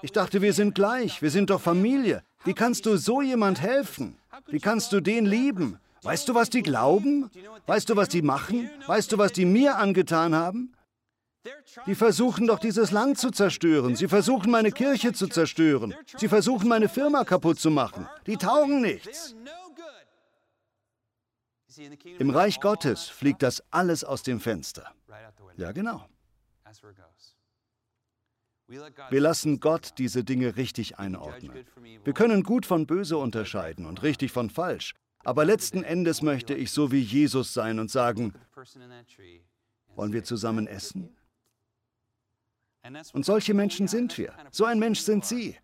Ich 0.01 0.11
dachte, 0.11 0.41
wir 0.41 0.53
sind 0.53 0.75
gleich, 0.75 1.21
wir 1.21 1.31
sind 1.31 1.49
doch 1.49 1.61
Familie. 1.61 2.23
Wie 2.43 2.53
kannst 2.53 2.85
du 2.85 2.97
so 2.97 3.21
jemand 3.21 3.61
helfen? 3.61 4.17
Wie 4.47 4.59
kannst 4.59 4.93
du 4.93 5.01
den 5.01 5.25
lieben? 5.25 5.79
Weißt 6.03 6.29
du, 6.29 6.35
was 6.35 6.49
die 6.49 6.61
glauben? 6.61 7.29
Weißt 7.65 7.89
du, 7.89 7.95
was 7.95 8.09
die 8.09 8.21
machen? 8.21 8.69
Weißt 8.87 9.11
du, 9.11 9.17
was 9.17 9.33
die 9.33 9.45
mir 9.45 9.77
angetan 9.77 10.33
haben? 10.33 10.73
Die 11.85 11.95
versuchen 11.95 12.47
doch 12.47 12.59
dieses 12.59 12.91
Land 12.91 13.17
zu 13.17 13.31
zerstören. 13.31 13.95
Sie 13.95 14.07
versuchen 14.07 14.51
meine 14.51 14.71
Kirche 14.71 15.13
zu 15.13 15.27
zerstören. 15.27 15.95
Sie 16.17 16.27
versuchen 16.27 16.67
meine 16.67 16.89
Firma 16.89 17.23
kaputt 17.23 17.59
zu 17.59 17.71
machen. 17.71 18.07
Die 18.25 18.37
taugen 18.37 18.81
nichts. 18.81 19.35
Im 22.17 22.29
Reich 22.29 22.59
Gottes 22.59 23.07
fliegt 23.07 23.41
das 23.41 23.63
alles 23.71 24.03
aus 24.03 24.23
dem 24.23 24.39
Fenster. 24.39 24.93
Ja, 25.55 25.71
genau. 25.71 26.05
Wir 29.09 29.21
lassen 29.21 29.59
Gott 29.59 29.93
diese 29.97 30.23
Dinge 30.23 30.57
richtig 30.57 30.99
einordnen. 30.99 31.65
Wir 32.03 32.13
können 32.13 32.43
gut 32.43 32.65
von 32.65 32.85
böse 32.85 33.17
unterscheiden 33.17 33.85
und 33.85 34.03
richtig 34.03 34.31
von 34.31 34.49
falsch. 34.49 34.93
Aber 35.23 35.45
letzten 35.45 35.83
Endes 35.83 36.21
möchte 36.21 36.53
ich 36.53 36.71
so 36.71 36.91
wie 36.91 37.01
Jesus 37.01 37.53
sein 37.53 37.79
und 37.79 37.89
sagen, 37.89 38.33
wollen 39.95 40.13
wir 40.13 40.23
zusammen 40.23 40.67
essen? 40.67 41.15
Und 43.13 43.25
solche 43.25 43.53
Menschen 43.53 43.87
sind 43.87 44.17
wir. 44.17 44.33
So 44.51 44.65
ein 44.65 44.79
Mensch 44.79 44.99
sind 45.01 45.25
Sie. 45.25 45.57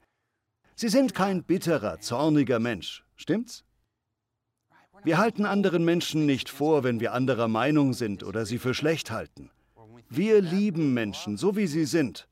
Sie 0.75 0.89
sind 0.89 1.13
kein 1.13 1.43
bitterer, 1.43 1.99
zorniger 1.99 2.59
Mensch. 2.59 3.05
Stimmt's? 3.15 3.63
Wir 5.03 5.17
halten 5.17 5.45
anderen 5.45 5.85
Menschen 5.85 6.25
nicht 6.25 6.49
vor, 6.49 6.83
wenn 6.83 6.99
wir 6.99 7.13
anderer 7.13 7.47
Meinung 7.47 7.93
sind 7.93 8.23
oder 8.23 8.45
sie 8.45 8.57
für 8.57 8.73
schlecht 8.73 9.11
halten. 9.11 9.51
Wir 10.09 10.41
lieben 10.41 10.93
Menschen, 10.93 11.37
so 11.37 11.55
wie 11.55 11.67
sie 11.67 11.85
sind, 11.85 12.27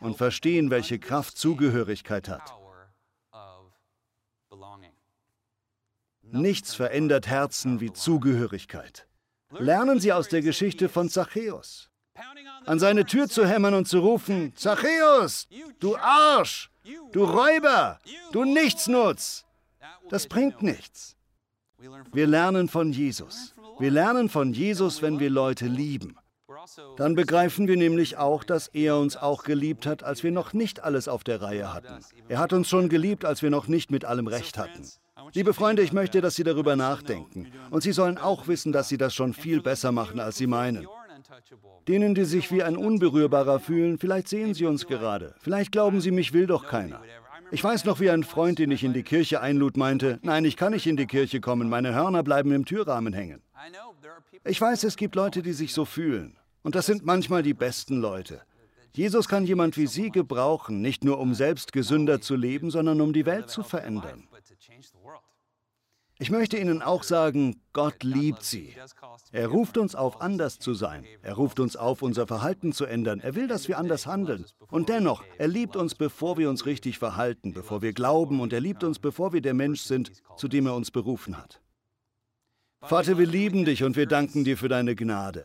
und 0.00 0.16
verstehen, 0.16 0.70
welche 0.70 0.98
Kraft 0.98 1.36
Zugehörigkeit 1.36 2.28
hat. 2.28 2.54
Nichts 6.22 6.74
verändert 6.74 7.26
Herzen 7.26 7.80
wie 7.80 7.92
Zugehörigkeit. 7.92 9.06
Lernen 9.50 9.98
Sie 9.98 10.12
aus 10.12 10.28
der 10.28 10.42
Geschichte 10.42 10.88
von 10.88 11.08
Zachäus. 11.08 11.87
An 12.66 12.78
seine 12.78 13.04
Tür 13.04 13.28
zu 13.28 13.46
hämmern 13.46 13.74
und 13.74 13.88
zu 13.88 14.00
rufen, 14.00 14.52
Zachäus, 14.56 15.48
du 15.78 15.96
Arsch, 15.96 16.70
du 17.12 17.24
Räuber, 17.24 17.98
du 18.32 18.44
Nichtsnutz. 18.44 19.44
Das 20.10 20.26
bringt 20.26 20.62
nichts. 20.62 21.16
Wir 22.12 22.26
lernen 22.26 22.68
von 22.68 22.92
Jesus. 22.92 23.54
Wir 23.78 23.90
lernen 23.90 24.28
von 24.28 24.52
Jesus, 24.52 25.02
wenn 25.02 25.20
wir 25.20 25.30
Leute 25.30 25.66
lieben. 25.66 26.16
Dann 26.96 27.14
begreifen 27.14 27.68
wir 27.68 27.76
nämlich 27.76 28.16
auch, 28.16 28.42
dass 28.42 28.68
er 28.68 28.96
uns 28.96 29.16
auch 29.16 29.44
geliebt 29.44 29.86
hat, 29.86 30.02
als 30.02 30.22
wir 30.22 30.32
noch 30.32 30.52
nicht 30.52 30.80
alles 30.80 31.08
auf 31.08 31.24
der 31.24 31.40
Reihe 31.40 31.72
hatten. 31.72 32.04
Er 32.28 32.38
hat 32.38 32.52
uns 32.52 32.68
schon 32.68 32.88
geliebt, 32.88 33.24
als 33.24 33.42
wir 33.42 33.50
noch 33.50 33.68
nicht 33.68 33.90
mit 33.90 34.04
allem 34.04 34.26
Recht 34.26 34.58
hatten. 34.58 34.82
Liebe 35.34 35.54
Freunde, 35.54 35.82
ich 35.82 35.92
möchte, 35.92 36.20
dass 36.20 36.36
Sie 36.36 36.44
darüber 36.44 36.74
nachdenken. 36.74 37.52
Und 37.70 37.82
Sie 37.82 37.92
sollen 37.92 38.18
auch 38.18 38.48
wissen, 38.48 38.72
dass 38.72 38.88
Sie 38.88 38.98
das 38.98 39.14
schon 39.14 39.34
viel 39.34 39.60
besser 39.60 39.92
machen, 39.92 40.20
als 40.20 40.36
Sie 40.36 40.46
meinen. 40.46 40.86
Denen, 41.86 42.14
die 42.14 42.24
sich 42.24 42.50
wie 42.52 42.62
ein 42.62 42.76
Unberührbarer 42.76 43.60
fühlen, 43.60 43.98
vielleicht 43.98 44.28
sehen 44.28 44.54
Sie 44.54 44.66
uns 44.66 44.86
gerade. 44.86 45.34
Vielleicht 45.40 45.72
glauben 45.72 46.00
Sie, 46.00 46.10
mich 46.10 46.32
will 46.32 46.46
doch 46.46 46.66
keiner. 46.66 47.00
Ich 47.50 47.64
weiß 47.64 47.84
noch, 47.86 47.98
wie 48.00 48.10
ein 48.10 48.24
Freund, 48.24 48.58
den 48.58 48.70
ich 48.70 48.84
in 48.84 48.92
die 48.92 49.02
Kirche 49.02 49.40
einlud, 49.40 49.76
meinte, 49.76 50.18
nein, 50.22 50.44
ich 50.44 50.56
kann 50.56 50.72
nicht 50.72 50.86
in 50.86 50.96
die 50.96 51.06
Kirche 51.06 51.40
kommen, 51.40 51.68
meine 51.68 51.94
Hörner 51.94 52.22
bleiben 52.22 52.52
im 52.52 52.66
Türrahmen 52.66 53.14
hängen. 53.14 53.42
Ich 54.44 54.60
weiß, 54.60 54.84
es 54.84 54.96
gibt 54.96 55.14
Leute, 55.14 55.42
die 55.42 55.52
sich 55.52 55.72
so 55.72 55.84
fühlen. 55.84 56.36
Und 56.62 56.74
das 56.74 56.86
sind 56.86 57.06
manchmal 57.06 57.42
die 57.42 57.54
besten 57.54 58.00
Leute. 58.00 58.42
Jesus 58.92 59.28
kann 59.28 59.46
jemand 59.46 59.76
wie 59.76 59.86
Sie 59.86 60.10
gebrauchen, 60.10 60.80
nicht 60.80 61.04
nur 61.04 61.18
um 61.18 61.32
selbst 61.34 61.72
gesünder 61.72 62.20
zu 62.20 62.36
leben, 62.36 62.70
sondern 62.70 63.00
um 63.00 63.12
die 63.12 63.26
Welt 63.26 63.48
zu 63.48 63.62
verändern. 63.62 64.28
Ich 66.20 66.30
möchte 66.30 66.58
Ihnen 66.58 66.82
auch 66.82 67.04
sagen, 67.04 67.60
Gott 67.72 68.02
liebt 68.02 68.42
Sie. 68.42 68.74
Er 69.30 69.46
ruft 69.46 69.78
uns 69.78 69.94
auf, 69.94 70.20
anders 70.20 70.58
zu 70.58 70.74
sein. 70.74 71.06
Er 71.22 71.34
ruft 71.34 71.60
uns 71.60 71.76
auf, 71.76 72.02
unser 72.02 72.26
Verhalten 72.26 72.72
zu 72.72 72.86
ändern. 72.86 73.20
Er 73.20 73.36
will, 73.36 73.46
dass 73.46 73.68
wir 73.68 73.78
anders 73.78 74.06
handeln. 74.06 74.44
Und 74.70 74.88
dennoch, 74.88 75.22
er 75.38 75.46
liebt 75.46 75.76
uns, 75.76 75.94
bevor 75.94 76.36
wir 76.36 76.50
uns 76.50 76.66
richtig 76.66 76.98
verhalten, 76.98 77.52
bevor 77.52 77.82
wir 77.82 77.92
glauben, 77.92 78.40
und 78.40 78.52
er 78.52 78.60
liebt 78.60 78.82
uns, 78.82 78.98
bevor 78.98 79.32
wir 79.32 79.40
der 79.40 79.54
Mensch 79.54 79.82
sind, 79.82 80.10
zu 80.36 80.48
dem 80.48 80.66
er 80.66 80.74
uns 80.74 80.90
berufen 80.90 81.38
hat. 81.38 81.60
Vater, 82.82 83.16
wir 83.16 83.26
lieben 83.26 83.64
dich 83.64 83.84
und 83.84 83.96
wir 83.96 84.06
danken 84.06 84.42
dir 84.42 84.56
für 84.56 84.68
deine 84.68 84.96
Gnade. 84.96 85.44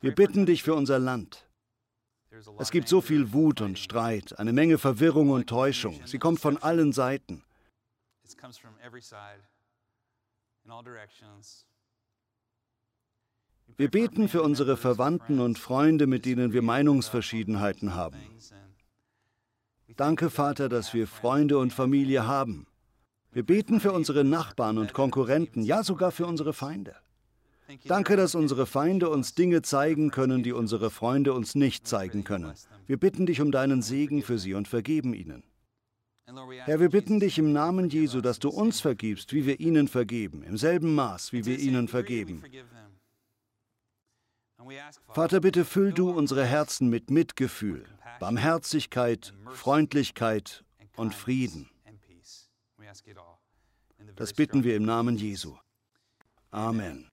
Wir 0.00 0.14
bitten 0.14 0.46
dich 0.46 0.62
für 0.62 0.74
unser 0.74 0.98
Land. 1.00 1.48
Es 2.58 2.70
gibt 2.70 2.88
so 2.88 3.00
viel 3.00 3.32
Wut 3.32 3.60
und 3.60 3.78
Streit, 3.78 4.38
eine 4.38 4.52
Menge 4.52 4.78
Verwirrung 4.78 5.30
und 5.30 5.48
Täuschung. 5.48 6.00
Sie 6.04 6.18
kommt 6.18 6.40
von 6.40 6.56
allen 6.56 6.92
Seiten. 6.92 7.44
Wir 13.76 13.90
beten 13.90 14.28
für 14.28 14.42
unsere 14.42 14.76
Verwandten 14.76 15.40
und 15.40 15.58
Freunde, 15.58 16.06
mit 16.06 16.24
denen 16.24 16.52
wir 16.52 16.62
Meinungsverschiedenheiten 16.62 17.94
haben. 17.94 18.18
Danke, 19.96 20.30
Vater, 20.30 20.68
dass 20.68 20.94
wir 20.94 21.06
Freunde 21.06 21.58
und 21.58 21.72
Familie 21.72 22.26
haben. 22.26 22.66
Wir 23.32 23.44
beten 23.44 23.80
für 23.80 23.92
unsere 23.92 24.24
Nachbarn 24.24 24.78
und 24.78 24.92
Konkurrenten, 24.92 25.62
ja 25.62 25.82
sogar 25.82 26.12
für 26.12 26.26
unsere 26.26 26.52
Feinde. 26.52 26.94
Danke, 27.86 28.16
dass 28.16 28.34
unsere 28.34 28.66
Feinde 28.66 29.08
uns 29.08 29.34
Dinge 29.34 29.62
zeigen 29.62 30.10
können, 30.10 30.42
die 30.42 30.52
unsere 30.52 30.90
Freunde 30.90 31.32
uns 31.32 31.54
nicht 31.54 31.86
zeigen 31.86 32.24
können. 32.24 32.52
Wir 32.86 32.98
bitten 32.98 33.26
dich 33.26 33.40
um 33.40 33.50
deinen 33.50 33.82
Segen 33.82 34.22
für 34.22 34.38
sie 34.38 34.54
und 34.54 34.68
vergeben 34.68 35.14
ihnen. 35.14 35.42
Herr, 36.26 36.80
wir 36.80 36.88
bitten 36.88 37.20
dich 37.20 37.38
im 37.38 37.52
Namen 37.52 37.90
Jesu, 37.90 38.20
dass 38.20 38.38
du 38.38 38.48
uns 38.48 38.80
vergibst, 38.80 39.32
wie 39.34 39.44
wir 39.44 39.60
ihnen 39.60 39.88
vergeben, 39.88 40.42
im 40.42 40.56
selben 40.56 40.94
Maß, 40.94 41.32
wie 41.32 41.44
wir 41.44 41.58
ihnen 41.58 41.86
vergeben. 41.86 42.42
Vater, 45.10 45.40
bitte 45.40 45.64
füll 45.64 45.92
du 45.92 46.10
unsere 46.10 46.46
Herzen 46.46 46.88
mit 46.88 47.10
Mitgefühl, 47.10 47.84
Barmherzigkeit, 48.20 49.34
Freundlichkeit 49.52 50.64
und 50.96 51.14
Frieden. 51.14 51.68
Das 54.16 54.32
bitten 54.32 54.64
wir 54.64 54.76
im 54.76 54.84
Namen 54.84 55.16
Jesu. 55.16 55.56
Amen. 56.50 57.10